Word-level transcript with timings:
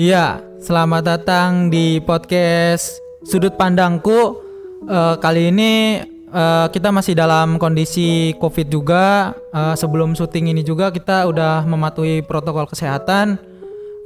Iya, 0.00 0.40
selamat 0.64 1.02
datang 1.04 1.68
di 1.68 2.00
podcast 2.00 3.04
Sudut 3.20 3.52
Pandangku. 3.60 4.40
Eh, 4.88 5.14
kali 5.20 5.52
ini 5.52 6.00
eh, 6.24 6.66
kita 6.72 6.88
masih 6.88 7.12
dalam 7.12 7.60
kondisi 7.60 8.32
COVID 8.40 8.72
juga. 8.72 9.36
Eh, 9.52 9.76
sebelum 9.76 10.16
syuting 10.16 10.56
ini 10.56 10.64
juga 10.64 10.88
kita 10.88 11.28
udah 11.28 11.68
mematuhi 11.68 12.24
protokol 12.24 12.64
kesehatan. 12.64 13.36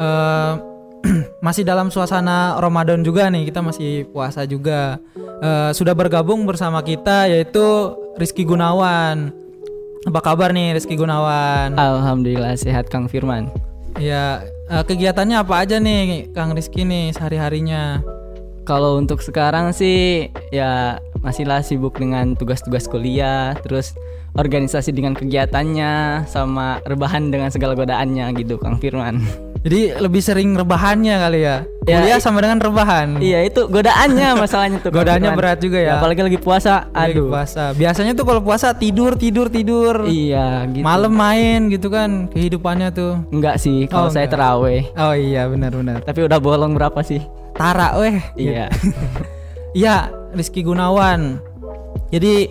Eh, 0.02 0.52
masih 1.46 1.62
dalam 1.62 1.94
suasana 1.94 2.58
Ramadan 2.58 3.06
juga 3.06 3.30
nih, 3.30 3.54
kita 3.54 3.62
masih 3.62 4.10
puasa 4.10 4.42
juga. 4.50 4.98
Eh, 5.46 5.70
sudah 5.78 5.94
bergabung 5.94 6.42
bersama 6.42 6.82
kita 6.82 7.30
yaitu 7.30 7.94
Rizky 8.18 8.42
Gunawan. 8.42 9.30
Apa 10.10 10.20
kabar 10.26 10.50
nih 10.50 10.74
Rizky 10.74 10.98
Gunawan? 10.98 11.78
Alhamdulillah 11.78 12.58
sehat 12.58 12.90
Kang 12.90 13.06
Firman. 13.06 13.46
Ya, 13.94 14.42
eh, 14.70 14.84
kegiatannya 14.84 15.36
apa 15.40 15.54
aja 15.64 15.76
nih 15.80 16.32
Kang 16.32 16.56
Rizky 16.56 16.84
nih 16.86 17.12
sehari-harinya? 17.12 18.00
Kalau 18.64 18.96
untuk 18.96 19.20
sekarang 19.20 19.76
sih 19.76 20.32
ya 20.48 20.96
masihlah 21.20 21.60
sibuk 21.60 22.00
dengan 22.00 22.32
tugas-tugas 22.32 22.88
kuliah, 22.88 23.52
terus 23.60 23.92
organisasi 24.34 24.90
dengan 24.96 25.12
kegiatannya, 25.12 26.24
sama 26.24 26.80
rebahan 26.88 27.28
dengan 27.28 27.52
segala 27.52 27.76
godaannya 27.76 28.32
gitu 28.40 28.56
Kang 28.56 28.80
Firman. 28.80 29.20
Jadi 29.64 29.96
lebih 29.96 30.20
sering 30.20 30.52
rebahannya 30.52 31.16
kali 31.18 31.40
ya. 31.40 31.64
Ya, 31.84 31.96
Kuliah 31.98 32.20
sama 32.20 32.40
dengan 32.40 32.60
rebahan. 32.60 33.16
iya 33.18 33.40
itu 33.40 33.64
godaannya 33.64 34.36
masalahnya 34.36 34.78
tuh. 34.78 34.88
Godaannya 34.88 35.32
Firman. 35.32 35.40
berat 35.40 35.58
juga 35.58 35.78
ya. 35.80 35.96
Apalagi 35.96 36.20
lagi 36.20 36.36
puasa, 36.36 36.84
Lagi 36.86 37.16
aduh. 37.16 37.28
puasa. 37.28 37.72
Biasanya 37.72 38.12
tuh 38.12 38.24
kalau 38.24 38.40
puasa 38.40 38.72
tidur 38.72 39.16
tidur 39.16 39.48
tidur. 39.48 40.04
Iya 40.04 40.68
gitu. 40.68 40.84
Malam 40.84 41.12
main 41.12 41.60
gitu 41.68 41.88
kan 41.88 42.28
kehidupannya 42.28 42.92
tuh. 42.92 43.24
Enggak 43.30 43.56
sih, 43.56 43.88
Oh, 43.88 43.88
kalau 43.90 44.08
saya 44.08 44.28
enggak. 44.28 44.36
teraweh. 44.36 44.82
Oh 44.94 45.12
iya 45.12 45.48
benar-benar. 45.48 46.00
Tapi 46.00 46.20
udah 46.22 46.38
bolong 46.38 46.72
berapa 46.72 47.00
sih? 47.00 47.24
Tara 47.52 47.96
weh. 47.96 48.20
Iya. 48.36 48.68
Iya, 49.74 50.06
Rizky 50.30 50.62
Gunawan. 50.62 51.42
Jadi 52.08 52.46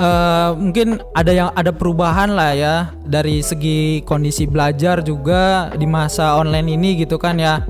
eh, 0.00 0.50
mungkin 0.56 0.96
ada 1.12 1.32
yang 1.32 1.48
ada 1.52 1.70
perubahan 1.70 2.32
lah 2.32 2.56
ya 2.56 2.74
dari 3.04 3.44
segi 3.44 4.00
kondisi 4.08 4.48
belajar 4.48 5.04
juga 5.04 5.68
di 5.76 5.84
masa 5.84 6.40
online 6.40 6.80
ini 6.80 7.04
gitu 7.04 7.20
kan 7.20 7.36
ya. 7.36 7.60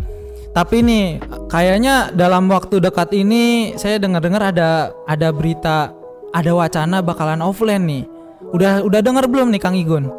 Tapi 0.50 0.82
nih 0.82 1.06
kayaknya 1.46 2.10
dalam 2.10 2.50
waktu 2.50 2.82
dekat 2.82 3.14
ini 3.14 3.74
saya 3.78 3.98
dengar-dengar 4.02 4.50
ada 4.50 4.90
ada 5.06 5.28
berita 5.30 5.94
ada 6.30 6.50
wacana 6.54 7.02
bakalan 7.02 7.42
offline 7.42 7.84
nih. 7.86 8.04
Udah 8.54 8.82
udah 8.82 9.00
dengar 9.02 9.26
belum 9.30 9.50
nih 9.54 9.62
Kang 9.62 9.78
Igun? 9.78 10.10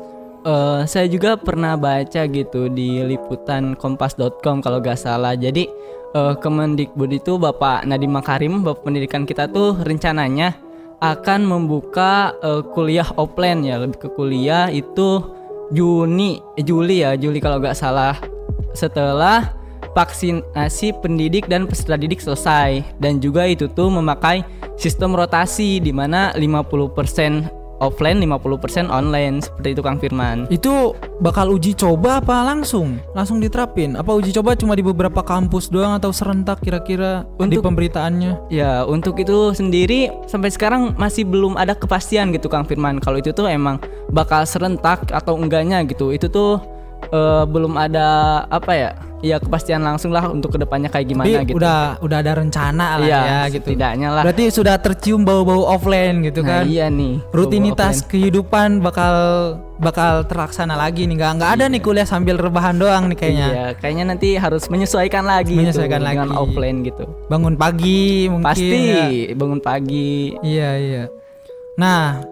Eh, 0.42 0.82
saya 0.90 1.06
juga 1.06 1.38
pernah 1.38 1.78
baca 1.78 2.26
gitu 2.26 2.66
di 2.72 2.98
liputan 3.06 3.78
kompas.com 3.78 4.64
kalau 4.64 4.82
gak 4.82 4.98
salah. 4.98 5.38
Jadi 5.38 5.68
eh, 6.16 6.34
Kemendikbud 6.40 7.12
itu 7.12 7.36
Bapak 7.38 7.86
Nadiem 7.86 8.10
Makarim, 8.10 8.64
Bapak 8.66 8.88
Pendidikan 8.88 9.28
kita 9.28 9.46
tuh 9.52 9.78
rencananya 9.78 10.71
akan 11.02 11.50
membuka 11.50 12.38
eh, 12.46 12.62
kuliah 12.72 13.10
offline 13.18 13.66
ya, 13.66 13.82
lebih 13.82 13.98
ke 13.98 14.10
kuliah 14.14 14.70
itu 14.70 15.26
Juni, 15.74 16.40
eh, 16.56 16.64
Juli 16.64 17.02
ya, 17.02 17.18
Juli 17.18 17.42
kalau 17.42 17.58
gak 17.58 17.76
salah. 17.76 18.16
Setelah 18.72 19.52
vaksinasi 19.92 21.04
pendidik 21.04 21.52
dan 21.52 21.68
peserta 21.68 22.00
didik 22.00 22.24
selesai 22.24 22.80
dan 23.04 23.20
juga 23.20 23.44
itu 23.44 23.68
tuh 23.68 23.92
memakai 23.92 24.46
sistem 24.80 25.12
rotasi 25.12 25.84
di 25.84 25.92
mana 25.92 26.32
50% 26.40 27.61
offline 27.82 28.22
50% 28.22 28.88
online 28.94 29.42
seperti 29.42 29.74
itu 29.74 29.82
Kang 29.82 29.98
Firman. 29.98 30.46
Itu 30.54 30.94
bakal 31.20 31.50
uji 31.52 31.74
coba 31.74 32.22
apa 32.22 32.46
langsung? 32.46 33.02
Langsung 33.18 33.42
diterapin? 33.42 33.98
Apa 33.98 34.14
uji 34.14 34.30
coba 34.32 34.54
cuma 34.54 34.78
di 34.78 34.86
beberapa 34.86 35.26
kampus 35.26 35.68
doang 35.74 35.98
atau 35.98 36.14
serentak 36.14 36.62
kira-kira 36.62 37.26
di 37.42 37.58
Untuk- 37.58 37.66
pemberitaannya? 37.66 38.54
Ya, 38.54 38.86
untuk 38.86 39.18
itu 39.18 39.52
sendiri 39.58 40.14
sampai 40.30 40.54
sekarang 40.54 40.94
masih 40.96 41.26
belum 41.26 41.58
ada 41.58 41.74
kepastian 41.74 42.30
gitu 42.32 42.48
Kang 42.48 42.70
Firman. 42.70 43.02
Kalau 43.02 43.18
itu 43.18 43.34
tuh 43.34 43.50
emang 43.50 43.82
bakal 44.14 44.46
serentak 44.46 45.10
atau 45.10 45.36
enggaknya 45.36 45.82
gitu. 45.90 46.14
Itu 46.14 46.30
tuh 46.30 46.62
eh, 47.10 47.44
belum 47.50 47.76
ada 47.82 48.46
apa 48.54 48.72
ya? 48.78 48.92
Ya 49.22 49.38
kepastian 49.38 49.80
langsung 49.80 50.10
lah 50.10 50.26
untuk 50.28 50.50
ke 50.50 50.58
depannya 50.58 50.90
kayak 50.90 51.06
gimana 51.06 51.30
Tapi 51.30 51.46
gitu. 51.48 51.62
udah 51.62 52.02
udah 52.02 52.18
ada 52.20 52.34
rencana 52.36 52.98
lah 52.98 53.06
Iya, 53.06 53.20
ya 53.22 53.40
gitu. 53.48 53.70
setidaknya 53.70 54.10
lah. 54.10 54.24
Berarti 54.26 54.44
sudah 54.50 54.76
tercium 54.76 55.22
bau-bau 55.22 55.62
offline 55.64 56.26
gitu 56.26 56.42
Nah, 56.42 56.62
kan? 56.62 56.64
iya 56.66 56.90
nih. 56.90 57.22
Rutinitas 57.30 58.02
kehidupan 58.04 58.82
bakal 58.82 59.14
bakal 59.78 60.26
terlaksana 60.26 60.74
lagi 60.74 61.06
nih. 61.06 61.16
Nggak 61.16 61.32
nggak 61.38 61.52
ada 61.54 61.66
nih 61.68 61.80
kuliah 61.80 62.04
sambil 62.04 62.34
rebahan 62.36 62.76
doang 62.76 63.06
nih 63.08 63.18
kayaknya. 63.18 63.48
Iya, 63.48 63.66
kayaknya 63.78 64.06
nanti 64.10 64.30
harus 64.36 64.66
menyesuaikan 64.66 65.22
lagi 65.22 65.54
Menyesuaikan 65.54 65.98
gitu, 65.98 66.10
dengan 66.10 66.28
lagi. 66.28 66.38
offline 66.38 66.78
gitu. 66.82 67.04
Bangun 67.28 67.56
pagi 67.56 68.02
mungkin. 68.26 68.46
Pasti 68.46 68.80
ya. 68.82 69.06
bangun 69.34 69.60
pagi. 69.60 70.34
Iya 70.42 70.70
iya. 70.76 71.04
Nah 71.78 72.26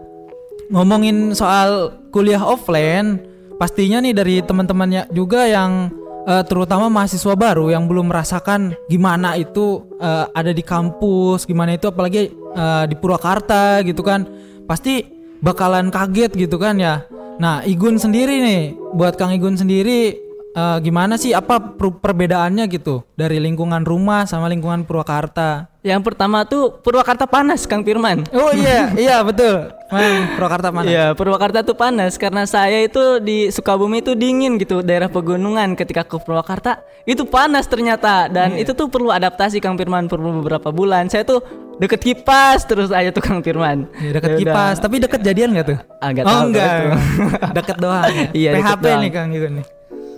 ngomongin 0.68 1.34
soal 1.34 1.94
kuliah 2.10 2.42
offline, 2.42 3.22
pastinya 3.58 3.98
nih 4.00 4.14
dari 4.14 4.36
teman-temannya 4.42 5.10
juga 5.10 5.46
yang 5.46 5.90
eh, 6.28 6.44
terutama 6.48 6.90
mahasiswa 6.90 7.36
baru 7.38 7.72
yang 7.72 7.88
belum 7.88 8.12
merasakan 8.12 8.76
gimana 8.90 9.36
itu 9.40 9.86
eh, 10.00 10.26
ada 10.32 10.52
di 10.52 10.64
kampus, 10.64 11.46
gimana 11.46 11.76
itu 11.76 11.88
apalagi 11.88 12.32
eh, 12.34 12.84
di 12.88 12.96
Purwakarta 12.98 13.84
gitu 13.86 14.04
kan, 14.04 14.26
pasti 14.68 15.06
bakalan 15.40 15.92
kaget 15.92 16.36
gitu 16.36 16.60
kan 16.60 16.76
ya. 16.80 17.06
Nah 17.40 17.64
Igun 17.64 17.96
sendiri 17.96 18.44
nih, 18.44 18.64
buat 18.96 19.16
Kang 19.16 19.32
Igun 19.32 19.56
sendiri 19.56 20.29
eh, 20.60 20.78
gimana 20.82 21.16
sih 21.16 21.32
apa 21.32 21.56
per- 21.74 21.96
perbedaannya 21.98 22.68
gitu 22.68 23.08
dari 23.14 23.40
lingkungan 23.40 23.82
rumah 23.82 24.28
sama 24.28 24.46
lingkungan 24.46 24.84
Purwakarta? 24.84 25.72
Yang 25.80 26.02
pertama 26.04 26.44
tuh 26.44 26.84
Purwakarta 26.84 27.24
panas 27.24 27.64
Kang 27.64 27.82
Firman. 27.82 28.28
Oh 28.36 28.52
iya, 28.52 28.92
iya 29.08 29.24
betul. 29.24 29.72
Man, 29.88 30.36
Purwakarta 30.36 30.68
mana? 30.70 30.86
Iya, 30.86 31.06
Purwakarta 31.16 31.64
tuh 31.64 31.74
panas 31.74 32.20
karena 32.20 32.44
saya 32.44 32.84
itu 32.84 33.00
di 33.18 33.48
Sukabumi 33.48 34.04
itu 34.04 34.12
dingin 34.12 34.60
gitu, 34.60 34.84
daerah 34.84 35.08
pegunungan. 35.08 35.74
Ketika 35.74 36.04
ke 36.04 36.20
Purwakarta 36.20 36.84
itu 37.08 37.24
panas 37.24 37.64
ternyata 37.66 38.28
dan 38.28 38.54
itu 38.54 38.76
tuh 38.76 38.92
perlu 38.92 39.08
adaptasi 39.10 39.58
Kang 39.58 39.80
Firman 39.80 40.06
perlu 40.06 40.44
beberapa 40.44 40.68
bulan. 40.70 41.08
Saya 41.08 41.24
tuh 41.24 41.40
deket 41.80 42.04
kipas 42.04 42.68
terus 42.68 42.92
aja 42.92 43.10
tuh 43.10 43.24
Kang 43.24 43.40
Firman. 43.40 43.88
Ya, 43.98 44.12
deket 44.14 44.30
Ya 44.30 44.36
udah. 44.36 44.42
kipas, 44.44 44.76
tapi 44.78 45.00
deket 45.00 45.24
jadian 45.24 45.56
gak 45.56 45.68
tuh? 45.72 45.80
Ah, 46.04 46.12
oh 46.12 46.28
tahu 46.28 46.42
enggak, 46.52 46.72
deket 47.58 47.78
doang. 47.80 48.04
Ya. 48.12 48.28
Iya, 48.36 48.50
PHP 48.60 48.84
doang. 48.84 49.00
nih 49.00 49.12
Kang 49.16 49.30
juga 49.32 49.48
nih. 49.48 49.66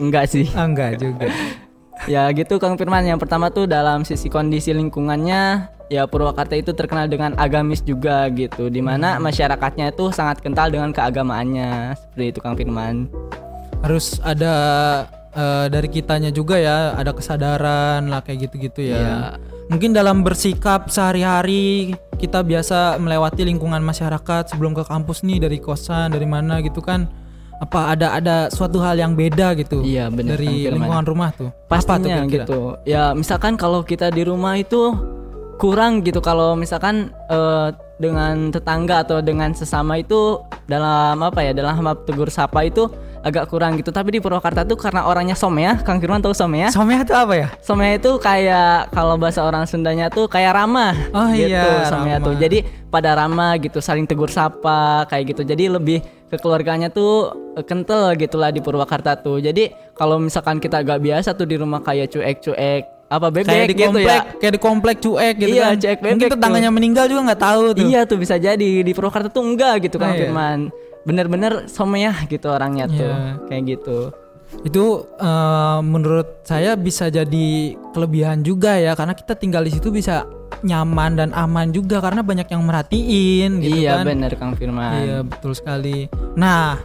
Enggak 0.02 0.26
sih. 0.34 0.50
Oh, 0.58 0.66
enggak 0.66 0.98
juga. 0.98 1.30
Ya 2.10 2.26
gitu 2.34 2.58
Kang 2.58 2.82
Firman. 2.82 3.06
Yang 3.06 3.22
pertama 3.22 3.54
tuh 3.54 3.70
dalam 3.70 4.02
sisi 4.02 4.26
kondisi 4.26 4.74
lingkungannya 4.74 5.70
ya 5.94 6.10
Purwakarta 6.10 6.58
itu 6.58 6.74
terkenal 6.74 7.06
dengan 7.06 7.38
agamis 7.38 7.86
juga 7.86 8.26
gitu. 8.34 8.74
Di 8.74 8.82
mana 8.82 9.22
masyarakatnya 9.22 9.94
itu 9.94 10.10
sangat 10.10 10.42
kental 10.42 10.74
dengan 10.74 10.90
keagamaannya. 10.90 11.94
Seperti 11.94 12.26
itu 12.34 12.40
Kang 12.42 12.58
Firman. 12.58 13.06
Harus 13.86 14.18
ada 14.26 14.54
eh, 15.38 15.66
dari 15.70 15.90
kitanya 15.94 16.34
juga 16.34 16.58
ya, 16.58 16.98
ada 16.98 17.14
kesadaran 17.14 18.10
lah 18.10 18.26
kayak 18.26 18.50
gitu-gitu 18.50 18.90
ya. 18.90 18.98
Iya. 18.98 19.18
Mungkin 19.70 19.94
dalam 19.96 20.26
bersikap 20.26 20.92
sehari-hari 20.92 21.96
kita 22.20 22.44
biasa 22.44 23.00
melewati 23.00 23.48
lingkungan 23.48 23.80
masyarakat 23.80 24.52
sebelum 24.52 24.76
ke 24.76 24.84
kampus 24.84 25.24
nih 25.24 25.40
dari 25.40 25.62
kosan, 25.62 26.12
dari 26.12 26.26
mana 26.26 26.60
gitu 26.66 26.82
kan. 26.82 27.21
Apa 27.62 27.94
ada 27.94 28.18
ada 28.18 28.36
suatu 28.50 28.82
hal 28.82 28.98
yang 28.98 29.14
beda 29.14 29.54
gitu 29.54 29.86
Iya, 29.86 30.10
bener, 30.10 30.34
dari 30.34 30.66
Firman. 30.66 30.82
lingkungan 30.82 31.06
rumah 31.06 31.30
tuh? 31.32 31.50
Apa 31.50 31.54
tuh 31.54 31.70
pastinya 31.70 32.18
kira-kira? 32.26 32.46
gitu 32.50 32.60
ya 32.84 33.04
misalkan 33.14 33.54
kalau 33.54 33.86
kita 33.86 34.10
di 34.10 34.26
rumah 34.26 34.58
itu 34.58 34.98
kurang 35.56 36.02
gitu 36.02 36.18
kalau 36.20 36.58
misalkan 36.58 37.14
eh, 37.30 37.70
dengan 38.02 38.50
tetangga 38.50 39.06
atau 39.06 39.22
dengan 39.22 39.54
sesama 39.54 40.02
itu 40.02 40.42
dalam 40.66 41.22
apa 41.22 41.46
ya 41.46 41.54
dalam 41.54 41.78
tegur 42.02 42.34
sapa 42.34 42.66
itu 42.66 42.90
agak 43.22 43.48
kurang 43.48 43.76
gitu 43.76 43.90
tapi 43.90 44.12
di 44.12 44.20
Purwakarta 44.20 44.62
tuh 44.64 44.74
karena 44.74 45.04
orangnya 45.04 45.34
somea 45.34 45.78
Kang 45.78 45.98
Firman 45.98 46.20
tahu 46.20 46.34
somea 46.34 46.68
Somea 46.68 47.02
itu 47.02 47.14
apa 47.14 47.34
ya? 47.34 47.48
somea 47.60 47.94
itu 47.94 48.18
kayak 48.18 48.90
kalau 48.90 49.14
bahasa 49.14 49.42
orang 49.42 49.64
Sundanya 49.64 50.08
tuh 50.08 50.26
kayak 50.26 50.52
ramah 50.52 50.98
Oh 51.12 51.30
gitu 51.30 51.50
iya, 51.52 51.86
somea 51.86 52.18
ramah. 52.18 52.26
tuh 52.26 52.34
jadi 52.36 52.58
pada 52.88 53.14
ramah 53.14 53.56
gitu 53.56 53.78
saling 53.78 54.04
tegur 54.04 54.28
sapa 54.28 55.06
kayak 55.06 55.32
gitu 55.32 55.42
jadi 55.44 55.70
lebih 55.72 56.02
kekeluarganya 56.28 56.88
tuh 56.88 57.30
eh, 57.54 57.62
kental 57.62 58.16
gitulah 58.16 58.50
di 58.50 58.58
Purwakarta 58.58 59.14
tuh 59.16 59.38
jadi 59.38 59.70
kalau 59.94 60.18
misalkan 60.18 60.58
kita 60.58 60.80
agak 60.80 60.98
biasa 60.98 61.32
tuh 61.32 61.46
di 61.46 61.56
rumah 61.56 61.80
kayak 61.80 62.10
cuek-cuek 62.10 62.84
apa 63.08 63.28
bebek 63.28 63.44
kayak 63.46 63.68
di 63.68 63.76
gitu 63.76 63.86
komplek, 63.92 64.08
ya 64.08 64.20
kayak 64.34 64.54
di 64.56 64.62
komplek 64.62 64.98
cuek 64.98 65.36
gitu 65.36 65.52
Iya, 65.52 65.66
kan. 65.68 65.76
cuek 65.78 65.98
Mungkin 66.00 66.16
bebek 66.18 66.32
tetangganya 66.32 66.70
meninggal 66.72 67.06
juga 67.06 67.22
nggak 67.28 67.42
tahu 67.44 67.62
tuh. 67.76 67.84
iya 67.84 68.02
tuh 68.02 68.16
bisa 68.16 68.36
jadi 68.36 68.70
di 68.80 68.92
Purwakarta 68.92 69.28
tuh 69.28 69.44
enggak 69.44 69.84
gitu 69.84 70.00
Oh, 70.00 70.02
Kang 70.02 70.16
iya. 70.16 70.32
Bener-bener 71.02 71.66
somea 71.66 72.14
gitu 72.26 72.48
orangnya 72.48 72.86
tuh 72.86 73.10
Iya. 73.10 73.42
kayak 73.46 73.64
gitu 73.70 74.00
Itu 74.62 74.86
eh, 75.16 75.80
menurut 75.82 76.44
saya 76.44 76.76
bisa 76.76 77.08
jadi 77.08 77.48
kelebihan 77.90 78.42
juga 78.42 78.76
ya 78.76 78.94
karena 78.94 79.12
kita 79.12 79.34
tinggal 79.34 79.64
di 79.64 79.72
situ 79.72 79.88
bisa 79.90 80.28
nyaman 80.62 81.16
dan 81.16 81.30
aman 81.32 81.72
juga 81.72 81.98
karena 82.00 82.20
banyak 82.20 82.46
yang 82.46 82.62
merhatiin 82.62 83.52
gitu 83.60 83.80
iya 83.80 83.98
kan. 83.98 84.06
bener 84.06 84.32
Kang 84.36 84.54
Firman 84.54 84.92
Iya, 84.94 85.18
betul 85.24 85.52
sekali. 85.52 86.06
Nah, 86.36 86.78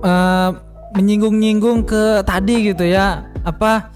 eh, 0.00 0.50
menyinggung-nyinggung 0.94 1.82
ke 1.82 2.22
tadi 2.22 2.70
gitu 2.70 2.86
ya, 2.86 3.06
apa 3.42 3.90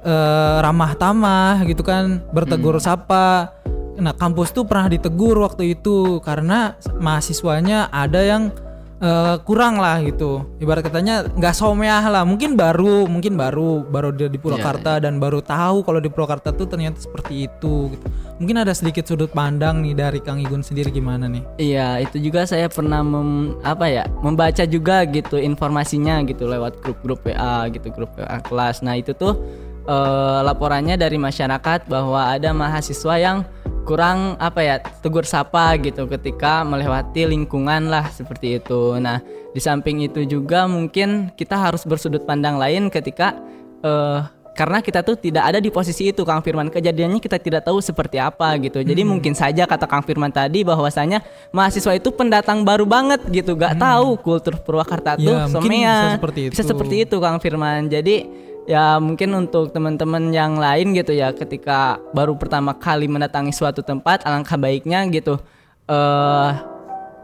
eh, 0.00 0.56
ramah 0.60 0.92
tamah 0.94 1.64
gitu 1.64 1.80
kan, 1.80 2.20
bertegur 2.28 2.76
Hmm. 2.76 2.84
sapa. 2.84 3.56
Nah, 3.96 4.12
kampus 4.12 4.52
tuh 4.52 4.62
pernah 4.62 4.86
ditegur 4.86 5.40
waktu 5.40 5.72
itu 5.72 6.20
karena 6.20 6.76
mahasiswanya 6.94 7.88
ada 7.88 8.20
yang 8.20 8.52
eh, 9.00 9.36
kurang 9.42 9.80
lah 9.80 10.02
gitu. 10.04 10.44
Ibarat 10.62 10.86
katanya 10.86 11.26
nggak 11.26 11.54
someah 11.54 12.04
lah. 12.06 12.22
Mungkin 12.22 12.54
baru, 12.54 13.06
mungkin 13.10 13.34
baru, 13.34 13.82
baru 13.86 14.14
dia 14.14 14.28
di 14.30 14.38
Purwakarta 14.38 15.02
dan 15.02 15.18
baru 15.18 15.42
tahu 15.42 15.82
kalau 15.82 15.98
di 15.98 16.10
Purwakarta 16.10 16.54
tuh 16.54 16.66
ternyata 16.68 17.00
seperti 17.00 17.48
itu 17.48 17.94
gitu. 17.94 18.06
Mungkin 18.34 18.66
ada 18.66 18.74
sedikit 18.74 19.06
sudut 19.06 19.30
pandang 19.30 19.78
nih 19.86 19.94
dari 19.94 20.18
Kang 20.18 20.42
Igun 20.42 20.66
sendiri 20.66 20.90
gimana 20.90 21.30
nih? 21.30 21.42
Iya, 21.58 22.02
itu 22.02 22.18
juga 22.18 22.42
saya 22.50 22.66
pernah 22.66 22.98
mem, 22.98 23.54
apa 23.62 23.86
ya, 23.86 24.04
membaca 24.26 24.66
juga 24.66 25.06
gitu 25.06 25.38
informasinya 25.38 26.18
gitu 26.26 26.50
lewat 26.50 26.82
grup-grup 26.82 27.22
WA 27.22 27.70
gitu, 27.70 27.94
grup 27.94 28.10
WA 28.18 28.42
kelas. 28.42 28.82
Nah, 28.82 28.98
itu 28.98 29.14
tuh 29.14 29.38
eh, 29.86 30.40
laporannya 30.42 30.98
dari 30.98 31.14
masyarakat 31.14 31.86
bahwa 31.86 32.34
ada 32.34 32.50
mahasiswa 32.50 33.14
yang 33.22 33.46
kurang 33.84 34.34
apa 34.38 34.60
ya, 34.60 34.74
tegur 34.98 35.22
sapa 35.22 35.76
gitu 35.76 36.08
ketika 36.08 36.60
melewati 36.62 37.24
lingkungan 37.24 37.86
lah 37.86 38.08
seperti 38.08 38.58
itu. 38.58 38.96
Nah, 38.96 39.20
di 39.50 39.60
samping 39.60 40.00
itu 40.00 40.24
juga 40.24 40.64
mungkin 40.66 41.30
kita 41.30 41.54
harus 41.54 41.84
bersudut 41.84 42.24
pandang 42.24 42.56
lain 42.56 42.88
ketika 42.88 43.36
eh 43.80 44.20
karena 44.54 44.78
kita 44.78 45.02
tuh 45.02 45.18
tidak 45.18 45.50
ada 45.50 45.58
di 45.58 45.66
posisi 45.66 46.08
itu 46.08 46.22
Kang 46.22 46.38
Firman 46.38 46.70
kejadiannya 46.70 47.18
kita 47.18 47.36
tidak 47.36 47.66
tahu 47.66 47.82
seperti 47.82 48.16
apa 48.16 48.54
gitu 48.56 48.78
jadi 48.80 49.02
Hmm. 49.02 49.10
mungkin 49.10 49.34
saja 49.34 49.66
kata 49.66 49.82
Kang 49.84 50.06
Firman 50.06 50.30
tadi 50.30 50.62
bahwasanya 50.62 51.26
mahasiswa 51.50 51.90
itu 51.90 52.14
pendatang 52.14 52.62
baru 52.62 52.86
banget 52.86 53.18
gitu 53.28 53.58
gak 53.58 53.74
tahu 53.76 54.14
kultur 54.16 54.54
Purwakarta 54.56 55.18
tuh 55.18 55.26
Hmm. 55.26 55.50
Ya, 55.50 55.50
somea. 55.50 55.94
bisa 55.98 56.14
seperti 56.14 56.40
bisa 56.48 56.62
itu. 56.62 56.70
seperti 56.70 56.94
itu 57.02 57.16
Kang 57.18 57.42
Firman 57.42 57.90
jadi 57.90 58.30
ya 58.64 58.96
mungkin 58.96 59.30
untuk 59.36 59.72
teman-teman 59.72 60.32
yang 60.32 60.56
lain 60.56 60.96
gitu 60.96 61.12
ya 61.12 61.32
ketika 61.36 62.00
baru 62.16 62.32
pertama 62.36 62.72
kali 62.72 63.04
mendatangi 63.08 63.52
suatu 63.52 63.84
tempat 63.84 64.24
alangkah 64.24 64.56
baiknya 64.56 65.04
gitu 65.12 65.36
eh 65.84 66.50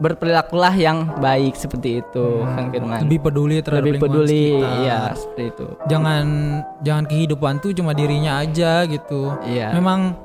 berperilakulah 0.01 0.73
yang 0.73 1.13
baik 1.21 1.53
seperti 1.53 2.01
itu 2.01 2.41
Kang 2.57 2.73
Firman 2.73 2.89
Hmm. 3.01 3.05
Lebih 3.05 3.19
peduli 3.21 3.57
terhadap 3.61 3.85
lebih 3.85 4.01
peduli 4.01 4.45
sekitar. 4.57 4.81
ya 4.81 5.01
seperti 5.13 5.43
itu 5.53 5.67
jangan 5.85 6.25
jangan 6.81 7.05
kehidupan 7.05 7.53
tuh 7.61 7.71
cuma 7.77 7.93
dirinya 7.93 8.41
aja 8.41 8.85
gitu. 8.89 9.29
Iya. 9.45 9.77
Memang 9.77 10.17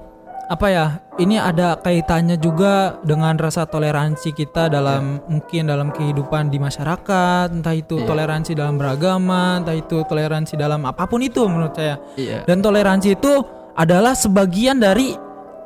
apa 0.47 0.67
ya? 0.69 0.87
Ini 1.17 1.41
ada 1.41 1.75
kaitannya 1.75 2.37
juga 2.37 3.01
dengan 3.03 3.35
rasa 3.35 3.65
toleransi 3.65 4.31
kita 4.31 4.69
dalam 4.69 5.19
mungkin 5.27 5.67
dalam 5.67 5.89
kehidupan 5.91 6.49
di 6.49 6.61
masyarakat, 6.61 7.51
entah 7.51 7.73
itu 7.73 7.99
Iya. 7.99 8.07
toleransi 8.07 8.53
dalam 8.53 8.77
beragama, 8.77 9.59
entah 9.59 9.75
itu 9.75 10.05
toleransi 10.05 10.55
dalam 10.55 10.85
apa 10.85 11.05
pun 11.05 11.19
itu 11.21 11.43
menurut 11.47 11.75
saya. 11.75 11.97
iya 12.15 12.45
Dan 12.45 12.61
toleransi 12.61 13.17
itu 13.17 13.33
adalah 13.75 14.13
sebagian 14.13 14.79
dari 14.79 15.17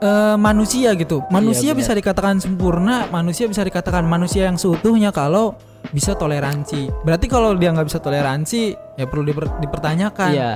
eh, 0.01 0.37
manusia 0.41 0.97
gitu. 0.97 1.21
Manusia 1.29 1.77
Iya, 1.77 1.77
bisa 1.77 1.93
dikatakan 1.93 2.41
sempurna, 2.41 3.05
manusia 3.13 3.45
bisa 3.45 3.61
dikatakan 3.61 4.01
manusia 4.01 4.49
yang 4.49 4.57
seutuhnya 4.57 5.13
kalau 5.13 5.53
bisa 5.93 6.17
toleransi. 6.17 6.89
Berarti 7.05 7.29
kalau 7.29 7.53
dia 7.53 7.69
nggak 7.69 7.85
bisa 7.85 8.01
toleransi, 8.01 8.73
ya 8.97 9.05
perlu 9.05 9.29
diper- 9.29 9.61
dipertanyakan. 9.61 10.31
Iya. 10.33 10.53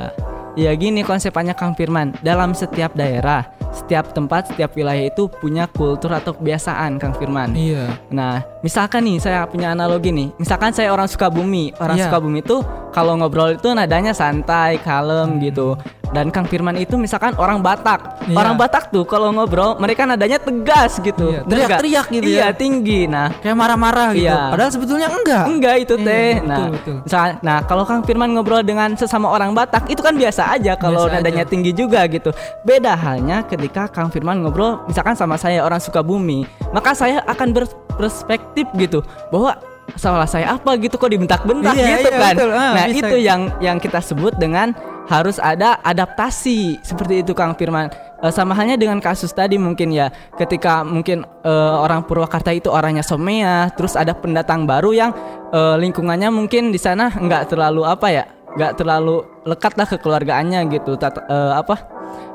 Ya 0.57 0.71
gini 0.73 1.05
konsepannya 1.05 1.53
Kang 1.53 1.77
Firman. 1.77 2.17
Dalam 2.25 2.57
setiap 2.57 2.97
daerah, 2.97 3.45
setiap 3.75 4.15
tempat, 4.15 4.55
setiap 4.55 4.73
wilayah 4.79 5.11
itu 5.11 5.27
punya 5.27 5.67
kultur 5.67 6.15
atau 6.15 6.33
kebiasaan 6.33 7.03
Kang 7.03 7.13
Firman. 7.19 7.53
Iya. 7.53 7.99
Nah, 8.15 8.41
misalkan 8.63 9.05
nih 9.05 9.19
saya 9.19 9.45
punya 9.51 9.75
analogi 9.75 10.15
nih. 10.15 10.31
Misalkan 10.39 10.71
saya 10.71 10.95
orang 10.95 11.11
Sukabumi. 11.11 11.75
Orang 11.83 11.99
Iya. 11.99 12.09
Sukabumi 12.09 12.41
itu 12.41 12.63
kalau 12.95 13.19
ngobrol 13.19 13.51
itu 13.53 13.75
nadanya 13.75 14.15
santai, 14.15 14.79
kalem 14.79 15.43
gitu. 15.43 15.75
Dan 16.15 16.31
Kang 16.31 16.47
Firman 16.47 16.79
itu 16.79 16.95
misalkan 16.95 17.35
orang 17.35 17.59
Batak. 17.59 18.23
Iya. 18.31 18.39
Orang 18.39 18.55
Batak 18.55 18.95
tuh 18.95 19.03
kalau 19.03 19.35
ngobrol 19.35 19.75
mereka 19.83 20.07
nadanya 20.07 20.39
tegas 20.39 21.03
gitu. 21.03 21.35
Iya, 21.35 21.43
teriak-teriak 21.43 22.07
gitu 22.07 22.29
Iya, 22.31 22.47
ya. 22.47 22.49
tinggi. 22.55 23.11
Nah, 23.11 23.35
Kayak 23.43 23.59
marah-marah 23.59 24.15
gitu. 24.15 24.31
Iya. 24.31 24.55
Padahal 24.55 24.71
sebetulnya 24.71 25.09
enggak. 25.11 25.45
Enggak 25.51 25.77
itu 25.83 25.95
Iya, 25.99 26.07
teh. 26.07 26.31
betul, 26.39 26.47
nah, 26.47 26.67
betul. 26.71 26.97
misal- 27.03 27.39
nah 27.43 27.59
kalau 27.67 27.83
Kang 27.83 28.07
Firman 28.07 28.31
ngobrol 28.31 28.63
dengan 28.63 28.95
sesama 28.95 29.27
orang 29.27 29.59
Batak 29.59 29.91
itu 29.91 29.99
kan 29.99 30.15
biasa 30.15 30.55
aja 30.55 30.79
kalau 30.79 31.11
nadanya 31.11 31.43
aja. 31.43 31.51
tinggi 31.51 31.75
juga 31.75 32.07
gitu. 32.07 32.31
Beda 32.63 32.95
halnya 32.95 33.43
ketika 33.43 33.91
Kang 33.91 34.07
Firman 34.07 34.39
ngobrol 34.39 34.87
misalkan 34.87 35.19
sama 35.19 35.35
saya 35.35 35.67
orang 35.67 35.83
Sukabumi, 35.83 36.47
maka 36.71 36.95
saya 36.95 37.27
akan 37.27 37.51
berperspektif 37.51 38.71
gitu 38.79 39.03
bahwa 39.35 39.59
salah 39.95 40.25
saya 40.25 40.57
apa 40.57 40.75
gitu 40.81 40.97
kok 40.97 41.13
dibentak-bentak 41.13 41.77
Iya, 41.77 41.87
gitu 42.01 42.09
iya, 42.09 42.19
kan. 42.19 42.35
betul. 42.35 42.51
Ah, 42.51 42.73
nah, 42.75 42.87
bisa. 42.89 43.07
itu 43.07 43.17
yang 43.21 43.41
yang 43.61 43.77
kita 43.79 44.01
sebut 44.01 44.33
dengan 44.35 44.73
harus 45.05 45.37
ada 45.37 45.77
adaptasi 45.85 46.81
seperti 46.81 47.21
itu 47.21 47.37
Kang 47.37 47.53
Firman. 47.55 47.93
Eh, 48.25 48.33
sama 48.33 48.57
halnya 48.57 48.81
dengan 48.81 48.97
kasus 48.99 49.31
tadi 49.31 49.61
mungkin 49.61 49.93
ya 49.93 50.09
ketika 50.35 50.81
mungkin 50.81 51.23
eh, 51.45 51.75
orang 51.77 52.09
Purwakarta 52.09 52.51
itu 52.51 52.73
orangnya 52.73 53.05
somea, 53.05 53.69
terus 53.77 53.95
ada 53.95 54.17
pendatang 54.17 54.65
baru 54.65 54.97
yang 54.97 55.11
eh, 55.53 55.77
lingkungannya 55.77 56.33
mungkin 56.33 56.73
di 56.73 56.81
sana 56.81 57.13
nggak 57.13 57.53
terlalu 57.53 57.85
apa 57.85 58.09
ya, 58.09 58.25
nggak 58.57 58.81
terlalu 58.81 59.21
lekat 59.45 59.77
lah 59.77 59.87
kekeluargaannya 59.87 60.61
gitu. 60.73 60.97
Tat- 60.97 61.29
eh, 61.29 61.53
apa 61.53 61.77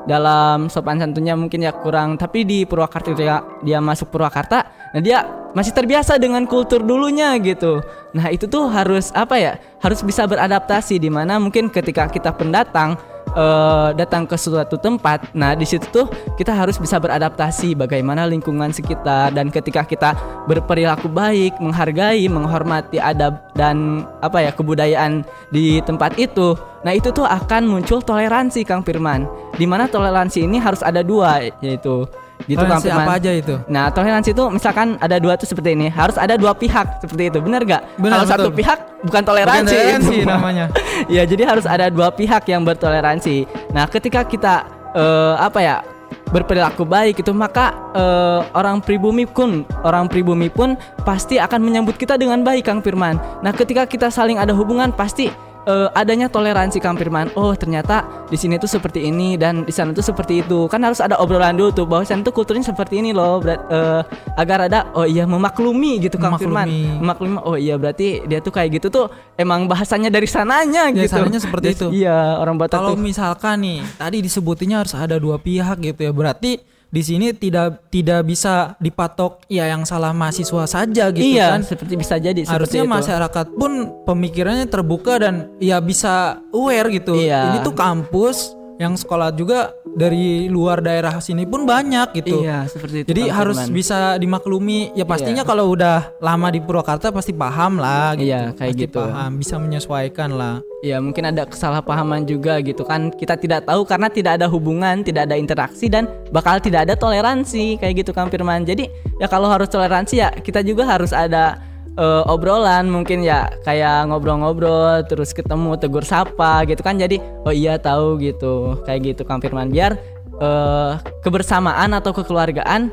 dalam 0.00 0.68
sopan 0.72 0.96
santunnya 0.96 1.36
mungkin 1.36 1.60
ya 1.60 1.72
kurang 1.76 2.16
tapi 2.16 2.44
di 2.48 2.64
Purwakarta 2.64 3.12
dia, 3.12 3.42
dia 3.60 3.78
masuk 3.82 4.08
Purwakarta 4.08 4.79
nah 4.90 5.00
dia 5.00 5.22
masih 5.54 5.74
terbiasa 5.74 6.18
dengan 6.18 6.46
kultur 6.46 6.82
dulunya 6.82 7.34
gitu 7.42 7.82
nah 8.14 8.30
itu 8.30 8.46
tuh 8.46 8.66
harus 8.70 9.10
apa 9.14 9.38
ya 9.38 9.52
harus 9.82 10.02
bisa 10.02 10.26
beradaptasi 10.26 10.98
di 10.98 11.10
mana 11.10 11.38
mungkin 11.38 11.70
ketika 11.70 12.10
kita 12.10 12.34
pendatang 12.34 12.98
eh, 13.34 13.88
datang 13.94 14.26
ke 14.26 14.34
suatu 14.34 14.78
tempat 14.78 15.30
nah 15.34 15.54
di 15.54 15.66
situ 15.66 15.86
tuh 15.90 16.06
kita 16.34 16.54
harus 16.54 16.78
bisa 16.78 16.98
beradaptasi 16.98 17.78
bagaimana 17.78 18.26
lingkungan 18.26 18.74
sekitar 18.74 19.30
dan 19.30 19.50
ketika 19.50 19.86
kita 19.86 20.10
berperilaku 20.50 21.06
baik 21.06 21.58
menghargai 21.62 22.26
menghormati 22.26 22.98
adab 22.98 23.38
dan 23.54 24.06
apa 24.22 24.42
ya 24.42 24.50
kebudayaan 24.54 25.22
di 25.54 25.78
tempat 25.86 26.18
itu 26.18 26.58
Nah 26.80 26.96
itu 26.96 27.12
tuh 27.12 27.28
akan 27.28 27.68
muncul 27.68 28.00
toleransi 28.00 28.64
Kang 28.64 28.80
Firman. 28.80 29.28
Di 29.60 29.68
mana 29.68 29.84
toleransi 29.84 30.48
ini 30.48 30.56
harus 30.56 30.80
ada 30.80 31.04
dua 31.04 31.44
yaitu 31.60 32.08
gitu 32.44 32.56
Toleransi 32.56 32.86
Firman. 32.86 33.04
apa 33.04 33.12
aja 33.16 33.30
itu? 33.30 33.54
Nah 33.66 33.84
toleransi 33.88 34.30
itu 34.30 34.44
misalkan 34.48 34.96
ada 34.96 35.16
dua 35.16 35.34
tuh 35.34 35.44
seperti 35.44 35.72
ini 35.72 35.86
harus 35.88 36.16
ada 36.16 36.34
dua 36.34 36.52
pihak 36.52 36.98
seperti 36.98 37.28
itu 37.28 37.38
benar 37.38 37.60
gak? 37.62 37.82
Benar, 37.96 38.16
Kalau 38.16 38.28
satu 38.28 38.42
betul. 38.48 38.58
pihak 38.60 38.78
bukan 39.02 39.22
toleransi, 39.22 39.60
Bukan 39.64 39.76
toleransi 39.76 40.14
itu. 40.16 40.28
namanya. 40.32 40.66
ya 41.06 41.22
jadi 41.24 41.42
harus 41.44 41.64
ada 41.64 41.86
dua 41.86 42.08
pihak 42.08 42.42
yang 42.46 42.62
bertoleransi. 42.62 43.44
Nah 43.70 43.84
ketika 43.86 44.22
kita 44.22 44.54
eh, 44.92 45.34
apa 45.36 45.58
ya 45.58 45.76
berperilaku 46.26 46.86
baik 46.86 47.20
itu 47.20 47.32
maka 47.32 47.74
eh, 47.90 48.40
orang 48.52 48.78
pribumi 48.78 49.26
pun 49.26 49.66
orang 49.82 50.06
pribumi 50.06 50.46
pun 50.46 50.74
pasti 51.02 51.36
akan 51.36 51.58
menyambut 51.58 51.94
kita 51.94 52.14
dengan 52.14 52.40
baik 52.40 52.64
Kang 52.64 52.80
Firman. 52.80 53.18
Nah 53.40 53.50
ketika 53.50 53.84
kita 53.84 54.08
saling 54.08 54.38
ada 54.38 54.50
hubungan 54.50 54.90
pasti 54.90 55.28
eh, 55.64 55.88
adanya 55.92 56.28
toleransi 56.28 56.78
Kang 56.78 56.96
Firman. 56.96 57.32
Oh 57.34 57.52
ternyata 57.52 58.06
di 58.28 58.36
sini 58.36 58.56
tuh 58.56 58.68
seperti 58.68 59.04
ini 59.04 59.34
dan 59.34 59.64
di 59.64 59.72
sana 59.72 59.90
tuh 59.90 60.04
seperti 60.04 60.40
itu. 60.40 60.68
Kan 60.68 60.84
harus 60.84 61.00
ada 61.00 61.18
obrolan 61.18 61.56
dulu 61.56 61.70
tuh 61.72 61.86
bahwa 61.88 62.04
sana 62.04 62.22
tuh 62.22 62.32
kulturnya 62.32 62.62
seperti 62.62 63.00
ini 63.00 63.10
loh. 63.10 63.40
Berat, 63.42 63.60
eh, 63.68 64.00
agar 64.36 64.70
ada 64.70 64.88
oh 64.94 65.04
iya 65.04 65.24
memaklumi 65.24 66.00
gitu 66.00 66.16
Kang 66.16 66.36
Firman. 66.36 66.68
Memaklumi. 66.68 67.00
Memaklumi. 67.00 67.36
Oh 67.44 67.56
iya 67.56 67.74
berarti 67.76 68.24
dia 68.24 68.38
tuh 68.38 68.52
kayak 68.52 68.80
gitu 68.80 68.88
tuh 68.88 69.06
emang 69.34 69.66
bahasanya 69.66 70.08
dari 70.08 70.28
sananya 70.28 70.88
Ya, 70.90 71.04
gitu. 71.04 71.16
sananya 71.16 71.40
seperti 71.40 71.66
Yes, 71.72 71.76
itu. 71.80 71.86
Iya 71.92 72.38
orang 72.38 72.56
Batak 72.56 72.78
Kalau 72.80 72.94
misalkan 72.96 73.60
nih 73.60 73.80
tadi 73.96 74.18
disebutinnya 74.20 74.84
harus 74.84 74.94
ada 74.96 75.16
dua 75.16 75.36
pihak 75.40 75.80
gitu 75.80 76.00
ya. 76.06 76.12
Berarti 76.12 76.60
di 76.90 77.02
sini 77.06 77.30
tidak 77.30 77.86
tidak 77.86 78.26
bisa 78.26 78.74
dipatok 78.82 79.46
ya 79.46 79.70
yang 79.70 79.86
salah 79.86 80.10
mahasiswa 80.10 80.66
saja 80.66 81.14
gitu 81.14 81.22
iya, 81.22 81.54
kan. 81.54 81.62
seperti 81.62 81.94
bisa 81.94 82.18
jadi 82.18 82.42
Harusnya 82.42 82.82
itu. 82.82 82.90
masyarakat 82.90 83.46
pun 83.54 84.02
pemikirannya 84.02 84.66
terbuka 84.66 85.22
dan 85.22 85.54
ya 85.62 85.78
bisa 85.78 86.42
aware 86.50 86.90
gitu. 86.90 87.14
Iya. 87.14 87.54
Ini 87.54 87.58
tuh 87.62 87.78
kampus 87.78 88.58
yang 88.82 88.98
sekolah 88.98 89.30
juga 89.38 89.70
dari 89.94 90.46
luar 90.46 90.82
daerah 90.82 91.18
sini 91.18 91.44
pun 91.46 91.66
banyak 91.66 92.14
gitu. 92.22 92.42
Iya, 92.44 92.66
seperti 92.70 93.04
itu. 93.04 93.08
Jadi 93.10 93.22
Kang 93.28 93.36
harus 93.36 93.58
bisa 93.70 94.16
dimaklumi. 94.16 94.94
Ya 94.94 95.04
pastinya 95.06 95.42
kalau 95.42 95.72
udah 95.74 96.14
lama 96.22 96.48
di 96.50 96.60
Purwakarta 96.62 97.10
pasti 97.10 97.34
paham 97.34 97.78
lah 97.78 98.14
gitu. 98.14 98.30
Iya, 98.30 98.54
kayak 98.54 98.72
Pasti 98.74 98.84
gitu. 98.86 99.02
Paham, 99.02 99.30
bisa 99.38 99.54
menyesuaikan 99.58 100.30
lah. 100.34 100.62
Ya 100.80 100.96
mungkin 100.96 101.28
ada 101.28 101.44
kesalahpahaman 101.44 102.24
juga 102.24 102.56
gitu 102.64 102.88
kan 102.88 103.12
kita 103.12 103.36
tidak 103.36 103.68
tahu 103.68 103.84
karena 103.84 104.08
tidak 104.08 104.40
ada 104.40 104.48
hubungan, 104.48 105.04
tidak 105.04 105.28
ada 105.28 105.36
interaksi 105.36 105.92
dan 105.92 106.08
bakal 106.32 106.56
tidak 106.56 106.88
ada 106.88 106.96
toleransi 106.96 107.76
kayak 107.76 108.00
gitu 108.00 108.16
Kang 108.16 108.32
Firman. 108.32 108.64
Jadi 108.64 108.88
ya 109.20 109.28
kalau 109.28 109.52
harus 109.52 109.68
toleransi 109.68 110.14
ya 110.24 110.32
kita 110.32 110.64
juga 110.64 110.88
harus 110.88 111.12
ada 111.12 111.69
eh, 112.00 112.22
obrolan 112.32 112.88
mungkin 112.88 113.20
ya 113.20 113.52
kayak 113.62 114.08
ngobrol-ngobrol 114.08 115.04
terus 115.04 115.36
ketemu 115.36 115.76
tegur 115.76 116.02
sapa 116.02 116.64
gitu 116.64 116.80
kan 116.80 116.96
jadi 116.96 117.20
oh 117.44 117.52
iya 117.52 117.76
tahu 117.76 118.16
gitu 118.18 118.80
kayak 118.88 119.14
gitu 119.14 119.22
Kang 119.28 119.44
Firman 119.44 119.68
biar 119.68 120.00
eh, 120.40 120.92
kebersamaan 121.20 121.92
atau 121.92 122.16
kekeluargaan 122.16 122.88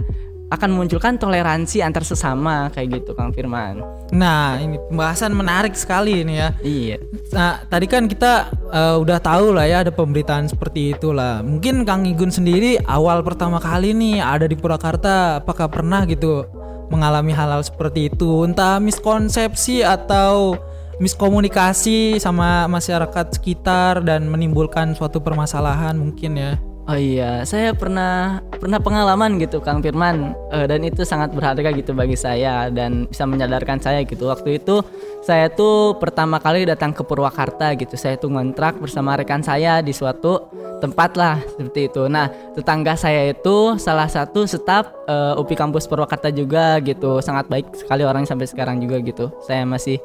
akan 0.48 0.70
memunculkan 0.72 1.20
toleransi 1.20 1.84
antar 1.84 2.08
sesama 2.08 2.72
kayak 2.72 3.04
gitu 3.04 3.12
Kang 3.12 3.36
Firman. 3.36 3.84
Nah, 4.16 4.56
ini 4.56 4.80
pembahasan 4.88 5.36
menarik 5.36 5.76
sekali 5.76 6.24
ini 6.24 6.40
ya. 6.40 6.56
Iya. 6.64 7.04
Nah, 7.36 7.60
tadi 7.68 7.84
kan 7.92 8.08
kita 8.08 8.48
uh, 8.72 8.96
udah 9.04 9.20
tahu 9.20 9.52
lah 9.52 9.68
ya 9.68 9.84
ada 9.84 9.92
pemberitaan 9.92 10.48
seperti 10.48 10.96
itulah. 10.96 11.44
Mungkin 11.44 11.84
Kang 11.84 12.08
Igun 12.08 12.32
sendiri 12.32 12.80
awal 12.88 13.28
pertama 13.28 13.60
kali 13.60 13.92
nih 13.92 14.24
ada 14.24 14.48
di 14.48 14.56
Purwakarta, 14.56 15.44
apakah 15.44 15.68
pernah 15.68 16.08
gitu 16.08 16.48
mengalami 16.88 17.32
hal-hal 17.36 17.64
seperti 17.64 18.12
itu? 18.12 18.44
Entah 18.46 18.80
miskonsepsi 18.80 19.84
atau 19.84 20.58
miskomunikasi 20.98 22.18
sama 22.18 22.66
masyarakat 22.66 23.38
sekitar 23.38 24.02
dan 24.02 24.26
menimbulkan 24.26 24.98
suatu 24.98 25.22
permasalahan 25.22 25.94
mungkin 25.98 26.34
ya. 26.38 26.54
Oh 26.88 26.96
iya, 26.96 27.44
saya 27.44 27.76
pernah 27.76 28.40
pernah 28.48 28.80
pengalaman 28.80 29.36
gitu 29.44 29.60
Kang 29.60 29.84
Firman 29.84 30.32
uh, 30.56 30.64
dan 30.72 30.88
itu 30.88 31.04
sangat 31.04 31.36
berharga 31.36 31.76
gitu 31.76 31.92
bagi 31.92 32.16
saya 32.16 32.72
dan 32.72 33.12
bisa 33.12 33.28
menyadarkan 33.28 33.76
saya 33.84 34.08
gitu. 34.08 34.32
Waktu 34.32 34.64
itu 34.64 34.80
saya 35.20 35.52
tuh 35.52 36.00
pertama 36.00 36.40
kali 36.40 36.64
datang 36.64 36.96
ke 36.96 37.04
Purwakarta 37.04 37.76
gitu. 37.76 38.00
Saya 38.00 38.16
tuh 38.16 38.32
ngontrak 38.32 38.80
bersama 38.80 39.20
rekan 39.20 39.44
saya 39.44 39.84
di 39.84 39.92
suatu 39.92 40.48
tempat 40.80 41.20
lah 41.20 41.44
seperti 41.60 41.92
itu. 41.92 42.08
Nah, 42.08 42.32
tetangga 42.56 42.96
saya 42.96 43.36
itu 43.36 43.76
salah 43.76 44.08
satu 44.08 44.48
staf 44.48 44.88
uh, 45.12 45.36
UPI 45.44 45.60
kampus 45.60 45.92
Purwakarta 45.92 46.32
juga 46.32 46.80
gitu. 46.80 47.20
Sangat 47.20 47.52
baik 47.52 47.68
sekali 47.76 48.08
orang 48.08 48.24
sampai 48.24 48.48
sekarang 48.48 48.80
juga 48.80 49.04
gitu. 49.04 49.28
Saya 49.44 49.68
masih 49.68 50.00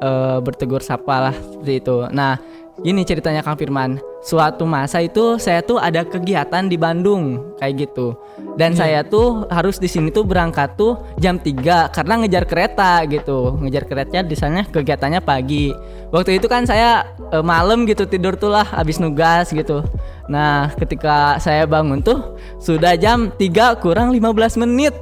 uh, 0.00 0.40
bertegur 0.40 0.80
sapa 0.80 1.28
lah 1.28 1.36
seperti 1.36 1.84
itu. 1.84 2.08
Nah, 2.08 2.40
Gini 2.80 3.04
ceritanya 3.04 3.44
Kang 3.44 3.60
Firman. 3.60 4.00
Suatu 4.24 4.64
masa 4.64 5.04
itu 5.04 5.36
saya 5.36 5.60
tuh 5.60 5.76
ada 5.76 6.08
kegiatan 6.08 6.64
di 6.64 6.80
Bandung 6.80 7.52
kayak 7.60 7.84
gitu. 7.84 8.16
Dan 8.56 8.72
hmm. 8.72 8.80
saya 8.80 9.04
tuh 9.04 9.44
harus 9.52 9.76
di 9.76 9.84
sini 9.84 10.08
tuh 10.08 10.24
berangkat 10.24 10.72
tuh 10.80 10.96
jam 11.20 11.36
3 11.36 11.92
karena 11.92 12.14
ngejar 12.24 12.48
kereta 12.48 13.04
gitu. 13.12 13.60
Ngejar 13.60 13.84
keretanya 13.84 14.22
di 14.24 14.32
sana 14.32 14.64
kegiatannya 14.64 15.20
pagi. 15.20 15.68
Waktu 16.08 16.40
itu 16.40 16.48
kan 16.48 16.64
saya 16.64 17.12
e, 17.28 17.44
malam 17.44 17.84
gitu 17.84 18.08
tidur 18.08 18.40
tuh 18.40 18.56
lah 18.56 18.64
habis 18.64 18.96
nugas 18.96 19.52
gitu. 19.52 19.84
Nah, 20.32 20.72
ketika 20.80 21.36
saya 21.44 21.68
bangun 21.68 22.00
tuh 22.00 22.40
sudah 22.56 22.96
jam 22.96 23.28
3 23.36 23.84
kurang 23.84 24.16
15 24.16 24.64
menit. 24.64 24.96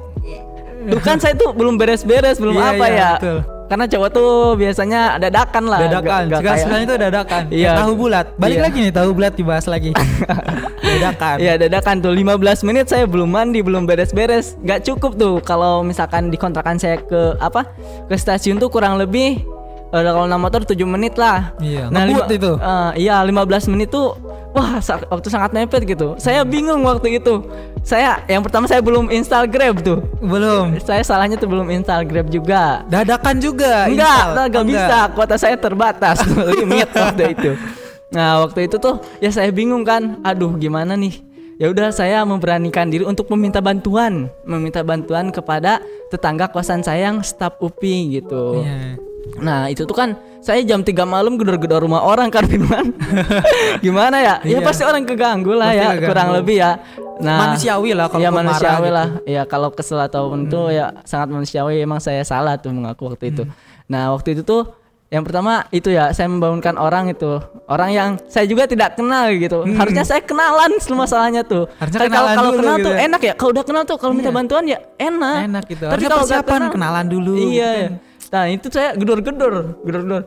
Tuh 0.91 0.99
kan 0.99 1.21
saya 1.23 1.37
tuh 1.37 1.55
belum 1.55 1.77
beres-beres, 1.79 2.41
belum 2.41 2.57
iya, 2.57 2.67
apa 2.73 2.85
iya, 2.89 2.97
ya. 2.99 3.11
Betul 3.15 3.60
karena 3.71 3.87
cowok 3.87 4.09
tuh 4.11 4.31
biasanya 4.59 5.15
dadakan 5.15 5.63
lah. 5.71 5.79
Dadakan. 5.87 6.21
Gak, 6.27 6.39
gak 6.43 6.55
sekarang 6.59 6.83
itu 6.83 6.95
dadakan. 6.99 7.43
Iya. 7.47 7.71
Tahu 7.79 7.91
bulat. 7.95 8.25
Balik 8.35 8.59
iya. 8.59 8.63
lagi 8.67 8.77
nih 8.83 8.91
tahu 8.91 9.09
bulat 9.15 9.33
dibahas 9.39 9.65
lagi. 9.71 9.95
Dadakan. 10.91 11.35
Iya 11.39 11.53
dadakan 11.55 12.03
tuh. 12.03 12.11
15 12.11 12.67
menit 12.67 12.91
saya 12.91 13.07
belum 13.07 13.31
mandi 13.31 13.63
belum 13.63 13.87
beres-beres. 13.87 14.59
Nggak 14.59 14.91
cukup 14.91 15.15
tuh 15.15 15.39
kalau 15.39 15.87
misalkan 15.87 16.27
dikontrakan 16.27 16.75
saya 16.75 16.99
ke 16.99 17.39
apa? 17.39 17.63
Ke 18.11 18.19
stasiun 18.19 18.59
tuh 18.59 18.67
kurang 18.67 18.99
lebih 18.99 19.39
uh, 19.91 20.01
kalau 20.01 20.25
naik 20.27 20.41
motor 20.41 20.61
7 20.63 20.75
menit 20.87 21.13
lah. 21.19 21.51
Iya, 21.59 21.91
nah, 21.91 22.07
lima, 22.07 22.25
itu. 22.27 22.51
Uh, 22.57 22.91
iya, 22.95 23.19
15 23.21 23.71
menit 23.71 23.91
tuh 23.91 24.15
wah 24.55 24.79
sa 24.79 24.99
waktu 25.11 25.27
sangat 25.27 25.51
mepet 25.51 25.83
gitu. 25.83 26.15
Saya 26.17 26.41
bingung 26.47 26.83
waktu 26.87 27.19
itu. 27.19 27.43
Saya 27.83 28.23
yang 28.25 28.41
pertama 28.41 28.65
saya 28.65 28.79
belum 28.79 29.11
install 29.11 29.51
Grab 29.51 29.83
tuh. 29.83 29.99
Belum. 30.23 30.79
Saya 30.79 31.03
salahnya 31.03 31.35
tuh 31.35 31.51
belum 31.51 31.67
install 31.69 32.07
Grab 32.07 32.27
juga. 32.31 32.87
Dadakan 32.87 33.35
juga. 33.43 33.87
Enggak, 33.91 34.21
enggak, 34.31 34.45
enggak 34.47 34.65
bisa. 34.65 34.97
Kuota 35.11 35.35
saya 35.35 35.55
terbatas 35.59 36.23
limit 36.55 36.89
waktu 36.91 37.35
itu. 37.35 37.51
Nah, 38.11 38.43
waktu 38.43 38.67
itu 38.67 38.75
tuh 38.79 38.99
ya 39.19 39.31
saya 39.31 39.51
bingung 39.51 39.83
kan. 39.83 40.19
Aduh, 40.23 40.55
gimana 40.55 40.95
nih? 40.95 41.31
ya 41.61 41.69
udah 41.69 41.93
saya 41.93 42.25
memberanikan 42.25 42.89
diri 42.89 43.05
untuk 43.05 43.29
meminta 43.29 43.61
bantuan 43.61 44.33
meminta 44.49 44.81
bantuan 44.81 45.29
kepada 45.29 45.77
tetangga 46.09 46.49
kosan 46.49 46.81
saya 46.81 47.13
yang 47.13 47.21
staf 47.21 47.61
UPI 47.61 48.17
gitu 48.17 48.65
yeah. 48.65 48.97
Nah 49.41 49.69
itu 49.69 49.85
tuh 49.85 49.95
kan 49.95 50.17
saya 50.41 50.65
jam 50.65 50.81
3 50.81 50.93
malam 51.05 51.37
gedor-gedor 51.37 51.85
rumah 51.85 52.01
orang 52.01 52.33
kan 52.33 52.45
Firman 52.49 52.89
Gimana 53.85 54.17
ya? 54.17 54.35
Ya 54.41 54.57
iya. 54.57 54.65
pasti 54.65 54.81
orang 54.81 55.05
keganggu 55.05 55.53
lah 55.53 55.69
pasti 55.69 55.81
ya 55.81 55.89
keganggu. 55.93 56.09
kurang 56.09 56.29
lebih 56.33 56.55
ya 56.57 56.71
Nah 57.21 57.37
manusiawi 57.45 57.91
lah 57.93 58.09
kalau 58.09 58.21
ya 58.25 58.29
manusiawi 58.33 58.89
gitu. 58.89 58.97
lah 58.97 59.07
Ya 59.29 59.41
kalau 59.45 59.69
kesel 59.69 60.01
atau 60.01 60.33
hmm. 60.33 60.49
tuh 60.49 60.73
ya 60.73 61.05
sangat 61.05 61.29
manusiawi 61.29 61.85
emang 61.85 62.01
saya 62.01 62.25
salah 62.25 62.57
tuh 62.57 62.73
mengaku 62.73 63.13
waktu 63.13 63.29
itu 63.29 63.43
hmm. 63.45 63.53
Nah 63.93 64.09
waktu 64.17 64.33
itu 64.33 64.41
tuh 64.41 64.81
yang 65.11 65.27
pertama 65.27 65.67
itu 65.75 65.91
ya 65.91 66.15
saya 66.15 66.31
membangunkan 66.31 66.79
orang 66.79 67.11
itu 67.11 67.35
orang 67.67 67.91
yang 67.91 68.09
saya 68.31 68.47
juga 68.47 68.63
tidak 68.63 68.95
kenal 68.95 69.27
gitu 69.35 69.67
hmm. 69.67 69.75
harusnya 69.75 70.07
saya 70.07 70.23
kenalan 70.23 70.71
semua 70.79 71.03
masalahnya 71.03 71.43
tuh 71.43 71.67
harusnya 71.83 72.07
kalau 72.07 72.31
kalau 72.31 72.51
kenal 72.55 72.75
gitu 72.79 72.87
tuh 72.87 72.93
ya. 72.95 72.99
enak 73.11 73.21
ya 73.27 73.33
kalau 73.35 73.51
udah 73.51 73.65
kenal 73.67 73.83
tuh 73.83 73.97
kalau 73.99 74.15
minta 74.15 74.31
iya. 74.31 74.37
bantuan 74.39 74.63
ya 74.63 74.79
enak 74.95 75.39
enak 75.51 75.63
gitu 75.67 75.83
tapi 75.91 76.03
kalau 76.07 76.23
siapa 76.23 76.71
kenalan 76.71 77.05
dulu 77.11 77.35
iya 77.35 77.91
kan 77.91 78.10
nah 78.31 78.47
itu 78.47 78.71
saya 78.71 78.95
gedor-gedor 78.95 79.75
gedor-gedor 79.83 80.23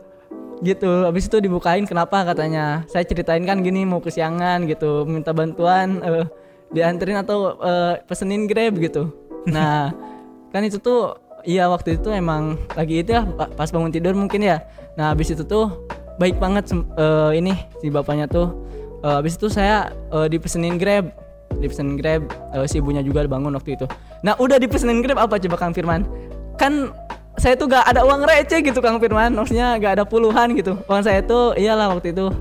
gitu 0.63 1.03
habis 1.03 1.27
itu 1.27 1.37
dibukain 1.43 1.83
kenapa 1.83 2.23
katanya? 2.23 2.87
Saya 2.87 3.03
ceritain 3.03 3.43
kan 3.43 3.59
gini 3.59 3.83
mau 3.83 3.99
kesiangan 3.99 4.63
gitu 4.69 5.03
minta 5.03 5.35
bantuan 5.35 5.99
uh, 6.05 6.25
dianterin 6.71 7.19
atau 7.19 7.59
uh, 7.59 7.99
pesenin 8.07 8.47
grab 8.47 8.77
gitu. 8.79 9.11
Nah 9.49 9.91
kan 10.53 10.63
itu 10.63 10.79
tuh 10.79 11.19
iya 11.43 11.67
waktu 11.67 11.99
itu 11.99 12.07
emang 12.13 12.55
lagi 12.73 13.03
itu 13.03 13.11
ya 13.11 13.27
pas 13.55 13.67
bangun 13.67 13.91
tidur 13.91 14.15
mungkin 14.15 14.45
ya. 14.45 14.63
Nah 14.95 15.11
habis 15.11 15.33
itu 15.33 15.43
tuh 15.43 15.75
baik 16.15 16.39
banget 16.39 16.71
uh, 16.95 17.35
ini 17.35 17.55
si 17.83 17.91
bapaknya 17.91 18.29
tuh. 18.29 18.55
Uh, 19.03 19.21
habis 19.21 19.35
itu 19.35 19.51
saya 19.51 19.91
uh, 20.15 20.25
dipesenin 20.25 20.79
grab 20.79 21.11
dipesenin 21.59 21.95
grab 21.99 22.25
uh, 22.55 22.65
si 22.65 22.79
ibunya 22.79 23.03
juga 23.03 23.27
bangun 23.27 23.51
waktu 23.53 23.75
itu. 23.75 23.85
Nah 24.23 24.39
udah 24.39 24.55
dipesenin 24.55 25.03
grab 25.03 25.19
apa 25.19 25.35
coba 25.35 25.55
kang 25.59 25.75
Firman? 25.75 26.07
Kan 26.55 26.95
saya 27.35 27.53
tuh 27.59 27.67
gak 27.67 27.85
ada 27.85 28.01
uang 28.07 28.23
receh 28.23 28.59
gitu 28.63 28.79
Kang 28.79 28.97
Firman. 28.99 29.35
Maksudnya 29.35 29.75
gak 29.79 30.01
ada 30.01 30.03
puluhan 30.07 30.55
gitu. 30.55 30.79
Uang 30.87 31.03
saya 31.03 31.19
tuh 31.21 31.53
iyalah 31.59 31.91
waktu 31.91 32.15
itu 32.15 32.31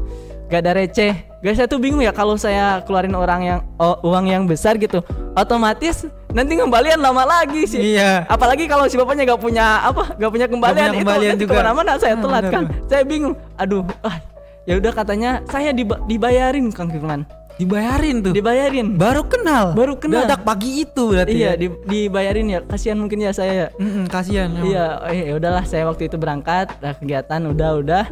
gak 0.48 0.60
ada 0.64 0.72
receh. 0.78 1.12
Guys 1.44 1.60
saya 1.60 1.68
tuh 1.68 1.76
bingung 1.76 2.00
ya 2.00 2.08
kalau 2.08 2.40
saya 2.40 2.80
keluarin 2.88 3.12
orang 3.12 3.40
yang 3.44 3.58
oh, 3.76 4.00
uang 4.06 4.30
yang 4.30 4.42
besar 4.48 4.80
gitu. 4.80 5.04
Otomatis 5.34 6.08
nanti 6.32 6.56
kembalian 6.56 7.02
lama 7.02 7.26
lagi 7.26 7.68
sih. 7.68 7.98
Iya. 7.98 8.24
Apalagi 8.30 8.64
kalau 8.70 8.88
si 8.88 8.96
bapaknya 8.96 9.34
gak 9.34 9.42
punya 9.42 9.82
apa 9.84 10.16
gak 10.16 10.30
punya 10.32 10.46
kembalian, 10.48 10.88
gak 10.90 10.94
punya 10.94 11.04
kembalian 11.04 11.34
itu 11.36 11.44
juga. 11.44 11.52
ke 11.52 11.60
mana-mana 11.60 11.92
saya 12.00 12.14
telat 12.16 12.44
kan 12.48 12.64
saya 12.88 13.02
bingung. 13.04 13.34
Aduh 13.60 13.84
ah 14.00 14.16
ya 14.64 14.80
udah 14.80 14.92
katanya 14.96 15.44
saya 15.52 15.76
dibayarin 16.08 16.72
Kang 16.72 16.88
Firman 16.88 17.28
Dibayarin 17.54 18.16
tuh. 18.18 18.32
Dibayarin. 18.34 18.99
Baru 18.99 19.23
kenal. 19.30 19.78
Baru 19.78 19.94
kenal. 19.94 20.26
Dadak 20.26 20.42
pagi 20.42 20.82
itu 20.82 21.14
berarti. 21.14 21.38
Iya, 21.38 21.54
ya? 21.54 21.61
di, 21.61 21.66
dibayarin 21.87 22.46
ya. 22.50 22.61
Kasihan 22.66 22.99
mungkin 22.99 23.23
ya 23.23 23.30
saya. 23.30 23.70
Mm 23.78 23.90
-mm, 23.90 24.04
kasihan. 24.11 24.50
Iya, 24.58 24.87
eh 25.14 25.20
ya 25.30 25.32
udahlah 25.38 25.62
saya 25.62 25.87
waktu 25.87 26.11
itu 26.11 26.18
berangkat, 26.18 26.75
nah, 26.82 26.94
kegiatan 26.99 27.40
udah 27.46 27.70
udah. 27.78 28.04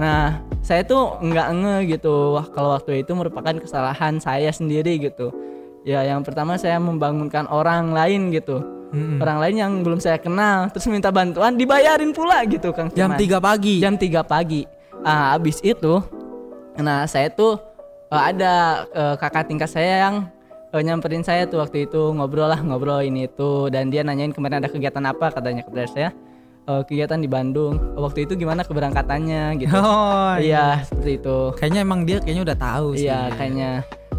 Nah, 0.00 0.40
saya 0.64 0.80
tuh 0.88 1.20
nggak 1.20 1.48
nge 1.60 1.76
gitu. 1.92 2.40
Wah, 2.40 2.46
kalau 2.48 2.72
waktu 2.72 3.04
itu 3.04 3.12
merupakan 3.12 3.52
kesalahan 3.60 4.16
saya 4.16 4.48
sendiri 4.48 4.96
gitu. 4.96 5.28
Ya, 5.84 6.02
yang 6.02 6.24
pertama 6.24 6.56
saya 6.56 6.80
membangunkan 6.80 7.44
orang 7.52 7.92
lain 7.92 8.32
gitu. 8.32 8.64
Mm-hmm. 8.96 9.18
Orang 9.18 9.38
lain 9.42 9.56
yang 9.58 9.72
belum 9.82 9.98
saya 9.98 10.16
kenal 10.16 10.70
terus 10.70 10.86
minta 10.86 11.10
bantuan 11.10 11.58
dibayarin 11.58 12.14
pula 12.14 12.38
gitu 12.46 12.70
Kang 12.70 12.88
Jam 12.94 13.18
3 13.18 13.42
pagi. 13.42 13.82
Jam 13.82 13.98
3 13.98 14.22
pagi. 14.22 14.62
Ah, 15.02 15.34
habis 15.34 15.58
itu 15.60 16.00
nah 16.76 17.08
saya 17.08 17.32
tuh 17.32 17.56
uh, 18.10 18.22
ada 18.22 18.84
uh, 18.94 19.14
kakak 19.18 19.50
tingkat 19.50 19.70
saya 19.70 20.08
yang 20.08 20.16
uh, 20.72 20.82
nyamperin 20.82 21.24
saya 21.24 21.46
tuh 21.46 21.62
waktu 21.62 21.86
itu 21.88 22.12
ngobrol 22.14 22.50
lah 22.50 22.60
ngobrol 22.60 23.02
ini 23.02 23.26
itu 23.30 23.70
dan 23.72 23.90
dia 23.90 24.06
nanyain 24.06 24.34
kemarin 24.34 24.62
ada 24.62 24.68
kegiatan 24.70 25.02
apa 25.06 25.32
katanya 25.32 25.62
kepada 25.66 25.86
saya 25.90 26.08
uh, 26.66 26.82
kegiatan 26.84 27.18
di 27.18 27.28
Bandung. 27.30 27.78
Waktu 27.96 28.28
itu 28.28 28.34
gimana 28.36 28.66
keberangkatannya 28.66 29.62
gitu. 29.62 29.72
Oh 29.74 30.34
iya, 30.42 30.82
iya. 30.82 30.84
seperti 30.84 31.22
itu. 31.22 31.38
Kayaknya 31.56 31.80
emang 31.82 32.00
dia 32.04 32.18
kayaknya 32.20 32.42
udah 32.52 32.58
tahu 32.58 32.88
sih. 32.98 33.08
Iya 33.08 33.20
kayaknya. 33.34 33.70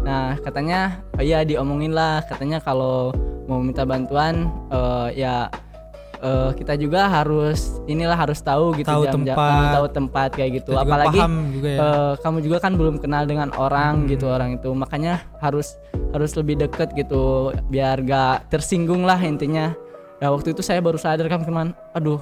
Nah 0.02 0.36
katanya 0.40 0.80
oh 1.14 1.22
iya 1.22 1.44
diomongin 1.44 1.92
lah. 1.94 2.24
Katanya 2.26 2.58
kalau 2.58 3.12
mau 3.48 3.60
minta 3.64 3.84
bantuan 3.84 4.48
uh, 4.68 5.08
ya 5.12 5.48
uh, 6.22 6.50
kita 6.54 6.74
juga 6.78 7.06
harus 7.06 7.78
inilah 7.86 8.14
harus 8.14 8.38
tahu 8.42 8.74
gitu 8.78 8.88
tahu 8.88 9.04
jam, 9.06 9.14
tempat. 9.22 9.36
jam, 9.36 9.74
tahu 9.74 9.86
tempat 9.90 10.30
kayak 10.34 10.50
gitu. 10.62 10.72
Kita 10.74 10.84
apalagi 10.84 11.18
juga 11.54 11.68
ya. 11.68 11.78
uh, 11.80 12.12
kamu 12.20 12.38
juga 12.44 12.56
kan 12.62 12.72
belum 12.74 12.96
kenal 13.02 13.24
dengan 13.26 13.48
orang 13.54 14.04
hmm. 14.04 14.08
gitu 14.10 14.26
orang 14.30 14.58
itu. 14.58 14.70
Makanya 14.74 15.22
harus 15.42 15.78
harus 16.12 16.32
lebih 16.34 16.58
deket 16.60 16.94
gitu 16.96 17.52
biar 17.68 18.02
gak 18.04 18.50
tersinggung 18.50 19.06
lah 19.06 19.18
intinya. 19.18 19.74
Ya 20.18 20.34
waktu 20.34 20.50
itu 20.50 20.62
saya 20.66 20.82
baru 20.82 20.98
sadar 20.98 21.30
kan 21.30 21.46
teman 21.46 21.70
aduh 21.94 22.18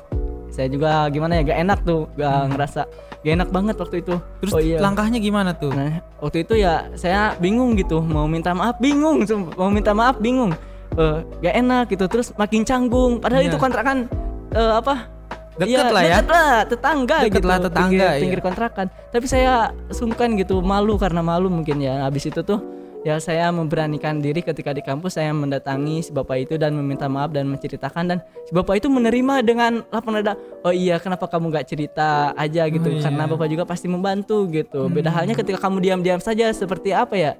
saya 0.52 0.68
juga 0.68 1.08
gimana 1.10 1.40
ya 1.40 1.42
gak 1.48 1.60
enak 1.64 1.78
tuh. 1.84 2.08
Gak 2.14 2.36
hmm. 2.36 2.48
ngerasa 2.54 2.80
gak 3.24 3.32
enak 3.42 3.50
banget 3.50 3.76
waktu 3.80 3.96
itu. 4.04 4.14
Terus 4.44 4.52
oh, 4.52 4.60
iya. 4.62 4.78
langkahnya 4.78 5.18
gimana 5.18 5.56
tuh? 5.56 5.72
Nah 5.72 6.04
waktu 6.20 6.44
itu 6.44 6.54
ya 6.60 6.92
saya 6.94 7.34
bingung 7.40 7.74
gitu. 7.76 8.04
Mau 8.04 8.28
minta 8.28 8.52
maaf 8.52 8.76
bingung. 8.78 9.24
Mau 9.56 9.72
minta 9.72 9.96
maaf 9.96 10.20
bingung 10.20 10.52
uh, 10.96 11.22
gak 11.44 11.54
enak 11.54 11.84
gitu. 11.92 12.04
Terus 12.08 12.32
makin 12.34 12.64
canggung. 12.64 13.20
Padahal 13.20 13.46
yeah. 13.46 13.50
itu 13.52 13.58
kontrakan 13.60 14.08
uh, 14.56 14.80
apa? 14.80 15.16
Deket 15.56 15.88
ya, 15.88 15.88
lah 15.88 16.02
ya. 16.04 16.16
deket 16.20 16.28
lah 16.28 16.52
tetangga 16.68 17.16
deket 17.24 17.40
gitu. 17.40 17.48
lah 17.48 17.58
tetangga 17.64 17.88
pinggir, 18.12 18.20
pinggir 18.20 18.40
iya. 18.40 18.44
kontrakan. 18.44 18.86
Tapi 19.08 19.26
saya 19.26 19.52
sungkan 19.88 20.36
gitu 20.36 20.60
malu 20.60 21.00
karena 21.00 21.24
malu 21.24 21.48
mungkin 21.48 21.80
ya. 21.80 22.04
Habis 22.04 22.28
itu 22.28 22.44
tuh 22.44 22.60
ya 23.06 23.16
saya 23.22 23.48
memberanikan 23.54 24.20
diri 24.20 24.42
ketika 24.44 24.76
di 24.76 24.82
kampus 24.84 25.16
saya 25.16 25.30
mendatangi 25.32 26.02
si 26.02 26.10
bapak 26.12 26.44
itu 26.44 26.54
dan 26.60 26.76
meminta 26.76 27.08
maaf 27.08 27.32
dan 27.32 27.48
menceritakan. 27.48 28.04
Dan 28.04 28.18
si 28.44 28.52
bapak 28.52 28.84
itu 28.84 28.92
menerima 28.92 29.40
dengan 29.40 29.80
lapang 29.88 30.20
dada 30.20 30.36
oh 30.60 30.74
iya 30.76 31.00
kenapa 31.00 31.24
kamu 31.24 31.48
nggak 31.48 31.66
cerita 31.72 32.36
aja 32.36 32.68
gitu? 32.68 32.92
Oh, 32.92 32.96
iya. 33.00 33.08
karena 33.08 33.24
bapak 33.24 33.48
juga 33.48 33.64
pasti 33.64 33.88
membantu 33.88 34.44
gitu. 34.52 34.92
Beda 34.92 35.08
halnya 35.08 35.32
ketika 35.32 35.56
kamu 35.56 35.80
diam-diam 35.80 36.20
saja 36.20 36.52
seperti 36.52 36.92
apa 36.92 37.16
ya 37.16 37.32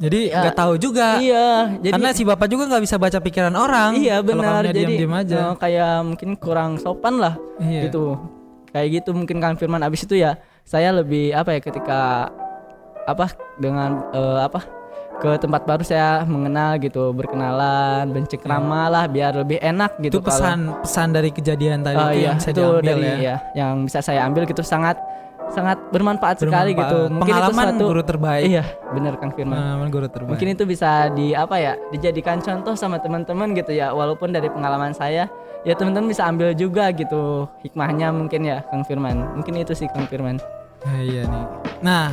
Jadi 0.00 0.20
Ya, 0.26 0.40
nggak 0.40 0.56
tahu 0.56 0.74
juga. 0.74 1.20
iya 1.20 1.76
jadi 1.76 1.92
Karena 1.92 2.10
si 2.10 2.24
bapak 2.24 2.48
juga 2.48 2.64
nggak 2.66 2.82
bisa 2.82 2.96
baca 2.96 3.18
pikiran 3.18 3.52
orang. 3.52 3.90
Iya 3.94 4.18
Kalau 4.18 4.28
benar 4.32 4.64
jadi 4.64 4.80
diam-diam 4.82 5.12
aja. 5.14 5.36
eh, 5.38 5.54
kayak 5.54 5.92
mungkin 6.02 6.30
kurang 6.34 6.70
sopan 6.76 7.20
lah 7.20 7.36
Iya. 7.58 7.86
gitu 7.86 8.16
kayak 8.70 8.88
gitu 8.96 9.10
mungkin 9.12 9.36
Kang 9.38 9.54
Firman 9.54 9.82
abis 9.82 10.02
itu 10.02 10.16
ya 10.16 10.34
saya 10.62 10.88
lebih 10.90 11.34
apa 11.34 11.52
ya 11.52 11.60
ketika 11.60 12.30
apa 13.02 13.26
dengan 13.58 14.06
eh, 14.10 14.40
apa 14.40 14.62
ke 15.18 15.36
tempat 15.36 15.66
baru 15.66 15.82
saya 15.82 16.22
mengenal 16.24 16.78
gitu 16.78 17.12
berkenalan 17.12 18.08
bercengkrama 18.08 18.88
lah 18.88 19.04
biar 19.04 19.36
lebih 19.36 19.60
enak 19.60 20.00
gitu 20.00 20.16
itu 20.16 20.20
pesan 20.22 20.72
pesan 20.80 21.08
dari 21.10 21.28
kejadian 21.28 21.82
tadi 21.82 21.92
kalau- 21.94 22.08
itu 22.08 22.16
iya, 22.16 22.24
yang 22.24 22.38
bisa 22.38 22.48
itu 22.48 22.62
diambil 22.62 22.80
dari 22.80 23.04
ya. 23.04 23.16
ya 23.18 23.36
yang 23.54 23.72
bisa 23.84 23.98
saya 24.00 24.20
ambil 24.22 24.42
gitu 24.46 24.62
sangat 24.62 24.96
sangat 25.50 25.78
bermanfaat, 25.88 26.36
sekali 26.38 26.72
Bermanfaat. 26.72 26.90
gitu 26.92 26.98
mungkin 27.10 27.26
itu 27.26 27.36
Pengalaman 27.36 27.66
suatu 27.68 27.84
guru 27.86 28.02
terbaik. 28.02 28.44
iya 28.44 28.64
benar 28.88 29.12
Kang 29.16 29.32
Firman 29.32 29.54
Pengalaman 29.54 29.88
guru 29.88 30.06
terbaik. 30.06 30.30
mungkin 30.30 30.48
itu 30.50 30.64
bisa 30.64 30.90
di 31.10 31.26
apa 31.32 31.56
ya 31.56 31.72
dijadikan 31.88 32.38
contoh 32.38 32.74
sama 32.74 32.96
teman-teman 32.96 33.52
gitu 33.52 33.72
ya 33.72 33.90
walaupun 33.90 34.28
dari 34.28 34.46
pengalaman 34.46 34.90
saya 34.90 35.26
ya 35.60 35.74
teman-teman 35.74 36.06
bisa 36.06 36.24
ambil 36.24 36.50
juga 36.52 36.88
gitu 36.90 37.44
hikmahnya 37.60 38.10
mungkin 38.10 38.40
ya 38.42 38.62
Kang 38.66 38.82
Firman 38.82 39.34
mungkin 39.34 39.54
itu 39.56 39.72
sih 39.72 39.86
Kang 39.86 40.06
Firman 40.06 40.38
Nah, 40.80 40.96
iya 40.98 41.22
nih. 41.22 41.44
Nah, 41.82 42.06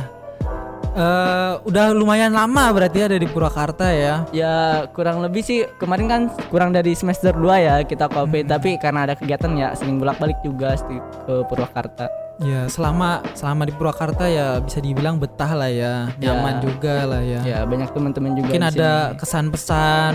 eh 0.90 1.52
udah 1.62 1.86
lumayan 1.90 2.28
lama 2.30 2.68
berarti 2.68 3.00
ada 3.00 3.14
di 3.14 3.24
Purwakarta 3.24 3.88
ya. 3.88 4.28
ya 4.28 4.54
kurang 4.90 5.20
lebih 5.20 5.40
sih 5.40 5.64
kemarin 5.76 6.04
kan 6.04 6.20
kurang 6.48 6.70
dari 6.70 6.92
semester 6.92 7.32
2 7.32 7.48
ya 7.58 7.74
kita 7.82 8.06
kopi 8.06 8.42
Hmm. 8.42 8.50
tapi 8.50 8.76
karena 8.76 9.04
ada 9.04 9.14
kegiatan 9.14 9.52
ya 9.54 9.68
sering 9.72 9.96
bolak-balik 9.96 10.36
juga 10.42 10.76
ke 11.24 11.34
Purwakarta 11.44 12.12
Ya, 12.38 12.70
selama 12.70 13.18
selama 13.34 13.66
di 13.66 13.74
Purwakarta 13.74 14.30
ya 14.30 14.62
bisa 14.62 14.78
dibilang 14.78 15.18
betah 15.18 15.58
lah 15.58 15.66
ya, 15.66 16.06
Ya. 16.22 16.30
nyaman 16.30 16.62
juga 16.62 17.02
lah 17.02 17.22
ya. 17.22 17.40
ya 17.42 17.58
banyak 17.66 17.90
teman-teman 17.90 18.38
juga 18.38 18.46
Mungkin 18.54 18.62
ada 18.64 18.90
sini. 19.10 19.18
kesan-pesan 19.18 20.14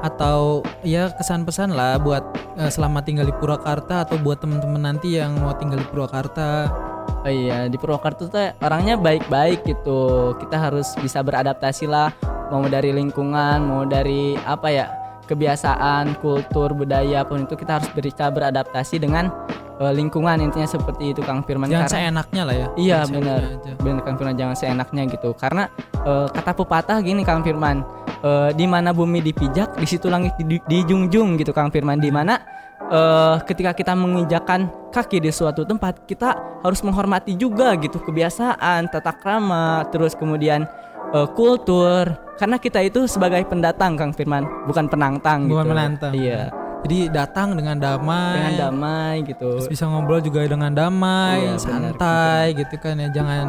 atau 0.00 0.64
ya 0.80 1.12
kesan-pesan 1.12 1.76
lah 1.76 2.00
buat 2.00 2.24
eh, 2.56 2.72
selama 2.72 3.04
tinggal 3.04 3.28
di 3.28 3.36
Purwakarta 3.36 4.08
atau 4.08 4.16
buat 4.16 4.40
teman-teman 4.40 4.80
nanti 4.80 5.20
yang 5.20 5.36
mau 5.36 5.52
tinggal 5.52 5.76
di 5.76 5.88
Purwakarta. 5.92 6.72
Oh 7.20 7.28
iya 7.28 7.68
di 7.68 7.76
Purwokerto 7.76 8.32
tuh 8.32 8.56
orangnya 8.64 8.96
baik-baik 8.96 9.68
gitu. 9.68 10.32
Kita 10.40 10.56
harus 10.56 10.96
bisa 10.96 11.20
beradaptasi 11.20 11.84
lah. 11.84 12.16
Mau 12.48 12.64
dari 12.64 12.96
lingkungan, 12.96 13.60
mau 13.60 13.84
dari 13.84 14.40
apa 14.40 14.72
ya 14.72 14.88
kebiasaan, 15.30 16.18
kultur, 16.18 16.74
budaya 16.74 17.22
pun 17.22 17.46
itu 17.46 17.54
kita 17.54 17.78
harus 17.78 17.88
bisa 17.94 18.26
beradaptasi 18.26 18.98
dengan 18.98 19.30
eh, 19.78 19.92
lingkungan 19.94 20.42
intinya 20.42 20.66
seperti 20.66 21.14
itu 21.14 21.22
Kang 21.22 21.46
Firman. 21.46 21.70
Jangan 21.70 21.86
Karena- 21.86 22.02
seenaknya 22.02 22.42
lah 22.42 22.54
ya. 22.54 22.66
Iya 22.74 22.98
benar, 23.06 23.40
benar 23.78 24.00
Kang 24.02 24.16
Firman 24.18 24.34
jangan 24.34 24.56
seenaknya 24.58 25.02
gitu. 25.06 25.30
Karena 25.38 25.70
eh, 26.02 26.26
kata 26.28 26.52
pepatah 26.52 26.98
gini 27.00 27.22
Kang 27.22 27.40
Firman, 27.40 27.86
eh, 28.20 28.50
di 28.52 28.66
mana 28.66 28.90
bumi 28.90 29.22
dipijak, 29.22 29.78
di 29.78 29.86
situ 29.86 30.10
langit 30.10 30.34
di- 30.42 30.60
dijunjung 30.66 31.38
gitu 31.38 31.54
Kang 31.54 31.70
Firman. 31.70 32.02
Di 32.02 32.10
mana 32.10 32.42
eh, 32.90 33.36
ketika 33.46 33.70
kita 33.70 33.94
menginjakan 33.94 34.66
kaki 34.90 35.22
di 35.22 35.30
suatu 35.30 35.62
tempat, 35.62 36.02
kita 36.04 36.34
harus 36.60 36.82
menghormati 36.82 37.38
juga 37.38 37.72
gitu 37.78 38.02
kebiasaan, 38.02 38.90
tata 38.90 39.14
krama, 39.14 39.86
terus 39.88 40.18
kemudian 40.18 40.66
eh, 41.10 41.28
kultur. 41.32 42.04
Karena 42.36 42.56
kita 42.56 42.80
itu 42.80 43.04
sebagai 43.04 43.44
pendatang 43.44 43.94
Kang 43.94 44.12
Firman, 44.12 44.48
bukan 44.64 44.88
penantang 44.88 45.44
Bukan 45.44 45.60
gitu. 45.60 45.72
penantang. 45.72 46.12
Iya, 46.16 46.42
Jadi 46.80 46.98
datang 47.12 47.52
dengan 47.52 47.76
damai. 47.76 48.32
dengan 48.40 48.54
damai 48.56 49.14
gitu. 49.28 49.60
Terus 49.60 49.68
bisa 49.68 49.84
ngobrol 49.84 50.24
juga 50.24 50.40
dengan 50.42 50.72
damai, 50.72 51.44
Iya, 51.44 51.60
santai 51.60 52.56
gitu 52.56 52.80
kan 52.80 52.96
ya. 52.96 53.12
Jangan 53.12 53.46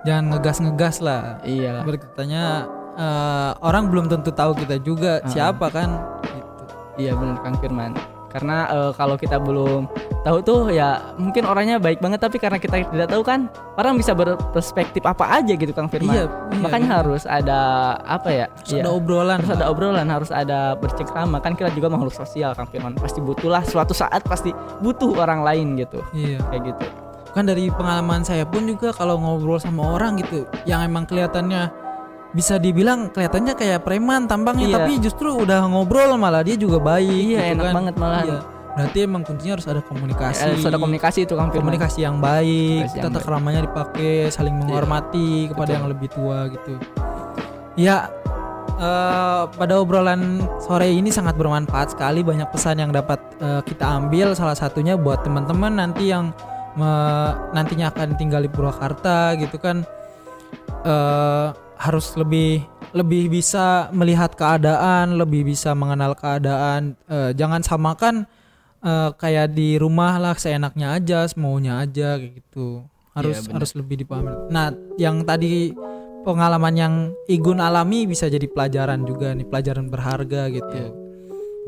jangan 0.00 0.24
ngegas-ngegas 0.32 0.96
lah. 1.00 1.36
Iya. 1.44 1.84
Berkatanya 1.84 2.64
eh, 2.96 3.50
orang 3.60 3.92
belum 3.92 4.08
tentu 4.08 4.32
tahu 4.32 4.56
kita 4.56 4.80
juga 4.80 5.20
Ah. 5.20 5.28
siapa 5.28 5.68
kan. 5.68 6.00
Gitu. 6.24 6.64
Iya 6.98 7.12
benar 7.14 7.36
Kang 7.40 7.60
Firman. 7.60 7.92
Karena 8.30 8.56
eh, 8.70 8.90
kalau 8.94 9.18
kita 9.18 9.36
belum 9.36 9.90
tahu 10.22 10.38
tuh 10.40 10.60
ya 10.70 11.16
mungkin 11.16 11.42
orangnya 11.44 11.80
baik 11.80 11.98
banget 11.98 12.20
tapi 12.20 12.36
karena 12.36 12.56
kita 12.56 12.86
tidak 12.86 13.08
tahu 13.08 13.24
kan 13.24 13.48
orang 13.74 13.96
bisa 13.96 14.12
berperspektif 14.12 15.02
apa 15.02 15.26
aja 15.34 15.52
gitu 15.52 15.72
Kang 15.72 15.90
Firman. 15.90 16.14
Iya, 16.14 16.24
iya, 16.28 16.60
Makanya 16.62 16.86
benar. 16.86 16.98
harus 17.02 17.22
ada 17.24 17.60
apa 18.04 18.28
ya? 18.30 18.46
Harus 18.46 18.70
Iya. 18.70 18.82
ada 18.84 18.90
obrolan. 18.92 19.36
harus 19.40 19.50
ada 19.50 19.66
obrolan, 19.66 20.06
harus 20.06 20.30
ada 20.30 20.58
bercengkrama 20.76 21.42
kan 21.42 21.58
kita 21.58 21.74
juga 21.74 21.90
makhluk 21.90 22.14
sosial 22.14 22.54
Kang 22.54 22.70
Firman. 22.70 22.94
Pasti 22.94 23.18
butuhlah 23.18 23.66
suatu 23.66 23.92
saat 23.92 24.22
pasti 24.22 24.54
butuh 24.78 25.18
orang 25.18 25.42
lain 25.42 25.74
gitu. 25.74 25.98
Iya. 26.12 26.38
Kayak 26.48 26.62
gitu. 26.70 26.86
Kan 27.30 27.46
dari 27.46 27.70
pengalaman 27.70 28.22
saya 28.22 28.42
pun 28.42 28.66
juga 28.66 28.90
kalau 28.90 29.14
ngobrol 29.16 29.58
sama 29.58 29.94
orang 29.94 30.18
gitu 30.18 30.46
yang 30.64 30.82
emang 30.82 31.06
kelihatannya 31.06 31.70
bisa 32.30 32.56
dibilang 32.56 33.10
kelihatannya 33.10 33.54
kayak 33.54 33.82
preman 33.82 34.30
tampangnya 34.30 34.66
Iya. 34.66 34.76
tapi 34.78 34.92
justru 35.02 35.34
udah 35.34 35.66
ngobrol 35.66 36.14
malah 36.14 36.40
dia 36.40 36.54
juga 36.54 36.78
baik 36.78 37.10
Iya, 37.10 37.38
gitu 37.42 37.52
enak 37.58 37.64
kan. 37.64 37.74
banget 37.74 37.94
malahan. 37.98 38.26
Iya. 38.26 38.40
Berarti 38.70 38.98
emang 39.02 39.22
kuncinya 39.26 39.52
harus 39.58 39.66
ada 39.66 39.82
komunikasi. 39.82 40.40
Harus 40.40 40.62
ada 40.62 40.78
komunikasi 40.78 41.18
itu 41.26 41.34
Kang 41.34 41.50
komunikasi 41.50 41.98
yang 42.00 42.22
baik, 42.22 42.86
Komunikasi 42.86 43.02
tata 43.02 43.18
keramanya 43.18 43.60
dipakai, 43.66 44.30
saling 44.30 44.54
menghormati 44.54 45.50
kepada 45.50 45.66
betul. 45.66 45.74
yang 45.74 45.86
lebih 45.90 46.08
tua 46.08 46.38
gitu. 46.46 46.72
Ya, 47.74 48.06
eh, 48.78 49.42
pada 49.50 49.74
obrolan 49.74 50.38
sore 50.62 50.86
ini 50.86 51.10
sangat 51.10 51.34
bermanfaat 51.34 51.98
sekali, 51.98 52.22
banyak 52.22 52.46
pesan 52.46 52.78
yang 52.78 52.94
dapat 52.94 53.18
eh, 53.42 53.60
kita 53.66 53.90
ambil. 53.90 54.38
Salah 54.38 54.54
satunya 54.54 54.94
buat 54.94 55.26
teman-teman 55.26 55.74
nanti 55.74 56.06
yang 56.06 56.30
me- 56.72 57.34
nantinya 57.50 57.90
akan 57.90 58.14
tinggal 58.14 58.38
di 58.38 58.48
Purwakarta 58.48 59.34
gitu 59.34 59.58
kan, 59.58 59.82
eh, 60.86 61.46
harus 61.80 62.12
lebih 62.20 62.60
lebih 62.92 63.32
bisa 63.32 63.88
melihat 63.96 64.36
keadaan, 64.36 65.16
lebih 65.16 65.48
bisa 65.48 65.72
mengenal 65.72 66.12
keadaan. 66.12 66.92
Eh, 67.08 67.32
jangan 67.32 67.64
samakan 67.64 68.28
eh, 68.84 69.10
kayak 69.16 69.56
di 69.56 69.80
rumah 69.80 70.20
lah 70.20 70.36
seenaknya 70.36 71.00
aja, 71.00 71.24
semaunya 71.24 71.80
aja 71.80 72.20
kayak 72.20 72.44
gitu. 72.44 72.84
Harus 73.16 73.48
benar. 73.48 73.54
harus 73.58 73.70
lebih 73.74 73.96
dipahami. 74.04 74.52
Nah, 74.52 74.70
yang 75.00 75.24
tadi 75.26 75.72
pengalaman 76.22 76.74
yang 76.76 76.94
Igun 77.26 77.58
alami 77.58 78.04
bisa 78.04 78.28
jadi 78.28 78.44
pelajaran 78.46 79.02
juga 79.08 79.32
nih, 79.32 79.48
pelajaran 79.48 79.88
berharga 79.88 80.52
gitu. 80.52 80.76
Iya. 80.76 80.90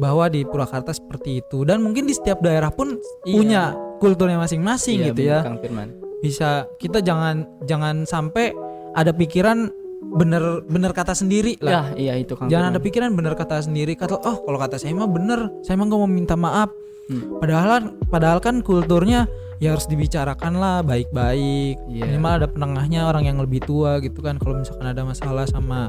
Bahwa 0.01 0.29
di 0.29 0.45
Purwakarta 0.45 0.93
seperti 0.93 1.41
itu 1.45 1.65
dan 1.69 1.81
mungkin 1.85 2.09
di 2.09 2.15
setiap 2.17 2.41
daerah 2.45 2.69
pun 2.73 2.97
Iya. 3.25 3.33
punya 3.37 3.63
kulturnya 4.01 4.39
masing-masing 4.41 4.99
Iya, 5.03 5.07
gitu 5.13 5.23
ya. 5.25 5.39
Kang 5.45 5.59
Firman. 5.61 5.89
Bisa 6.23 6.69
kita 6.79 7.03
jangan 7.03 7.45
jangan 7.67 8.07
sampai 8.07 8.55
ada 8.95 9.11
pikiran 9.11 9.82
bener 10.03 10.67
bener 10.67 10.91
kata 10.91 11.15
sendiri 11.15 11.57
lah. 11.63 11.95
Ya, 11.95 12.13
iya 12.13 12.15
itu 12.19 12.35
Kang 12.35 12.51
Jangan 12.51 12.75
ada 12.75 12.81
pikiran 12.83 13.15
bener 13.15 13.39
kata 13.39 13.63
sendiri 13.63 13.95
kata 13.95 14.19
oh 14.19 14.37
kalau 14.43 14.59
kata 14.59 14.77
saya 14.77 14.93
mah 14.93 15.09
bener, 15.09 15.49
saya 15.63 15.79
mah 15.79 15.87
nggak 15.89 16.01
mau 16.03 16.11
minta 16.11 16.35
maaf. 16.35 16.69
Hmm. 17.11 17.39
Padahal 17.39 17.97
padahal 18.11 18.39
kan 18.39 18.61
kulturnya 18.63 19.27
ya 19.63 19.75
harus 19.75 19.87
dibicarakan 19.87 20.59
lah 20.59 20.83
baik-baik. 20.83 21.79
Iya. 21.87 22.03
Minimal 22.11 22.33
ada 22.43 22.49
penengahnya 22.51 23.01
orang 23.07 23.25
yang 23.31 23.39
lebih 23.39 23.63
tua 23.63 24.03
gitu 24.03 24.19
kan 24.21 24.37
kalau 24.43 24.59
misalkan 24.59 24.91
ada 24.91 25.07
masalah 25.07 25.47
sama 25.47 25.89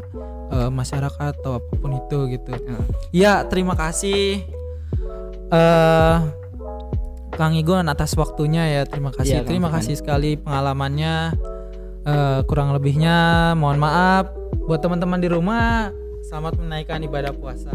eh, 0.53 0.69
masyarakat 0.69 1.33
atau 1.41 1.57
apa 1.57 1.73
pun 1.81 1.97
itu 1.97 2.19
gitu. 2.37 2.51
Ya. 2.53 2.77
Ya 3.11 3.33
terima 3.49 3.73
kasih 3.73 4.45
eh 5.53 6.17
Kang 7.33 7.57
Igon 7.57 7.89
atas 7.89 8.13
waktunya 8.13 8.69
ya 8.69 8.81
terima 8.85 9.09
kasih 9.09 9.41
Kang 9.41 9.49
terima 9.49 9.69
kasih 9.73 9.97
sekali 9.97 10.37
pengalamannya 10.37 11.33
Eh, 12.03 12.39
kurang 12.51 12.75
lebihnya 12.75 13.51
mohon 13.55 13.79
maaf. 13.79 14.27
Buat 14.67 14.83
teman-teman 14.83 15.23
di 15.23 15.31
rumah 15.31 15.87
selamat 16.27 16.59
menaikkan 16.59 16.99
ibadah 16.99 17.31
puasa. 17.31 17.71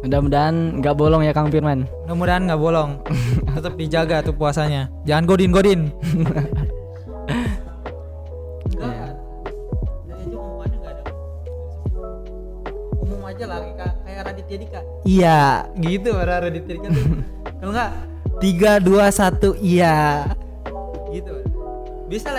Mudah-mudahan 0.00 0.80
nggak 0.80 0.96
bolong 0.96 1.20
ya 1.20 1.36
Kang 1.36 1.52
Firman. 1.52 1.84
mudah-mudahan 2.08 2.48
nggak 2.48 2.56
bolong. 2.56 2.96
Tetap 3.56 3.76
dijaga 3.76 4.24
tuh 4.24 4.32
puasanya. 4.32 4.88
Jangan 5.04 5.24
godin 5.28 5.52
godin. 5.52 5.80
Umum 13.04 13.20
aja 13.28 13.44
lah 13.44 13.60
kayak 13.60 13.92
kayak 14.00 14.20
Raditya 14.32 14.56
Dika. 14.64 14.80
Iya. 15.04 15.40
Gitu 15.76 16.08
para 16.08 16.34
Raditya 16.40 16.72
Dika 16.80 16.88
kalau 17.60 17.72
nggak 17.76 17.90
tiga 18.40 18.80
dua 18.80 19.12
satu 19.12 19.52
iya. 19.60 20.24
Gitu. 21.12 21.36
Bisa 22.08 22.32
lah 22.32 22.32
ya. 22.32 22.34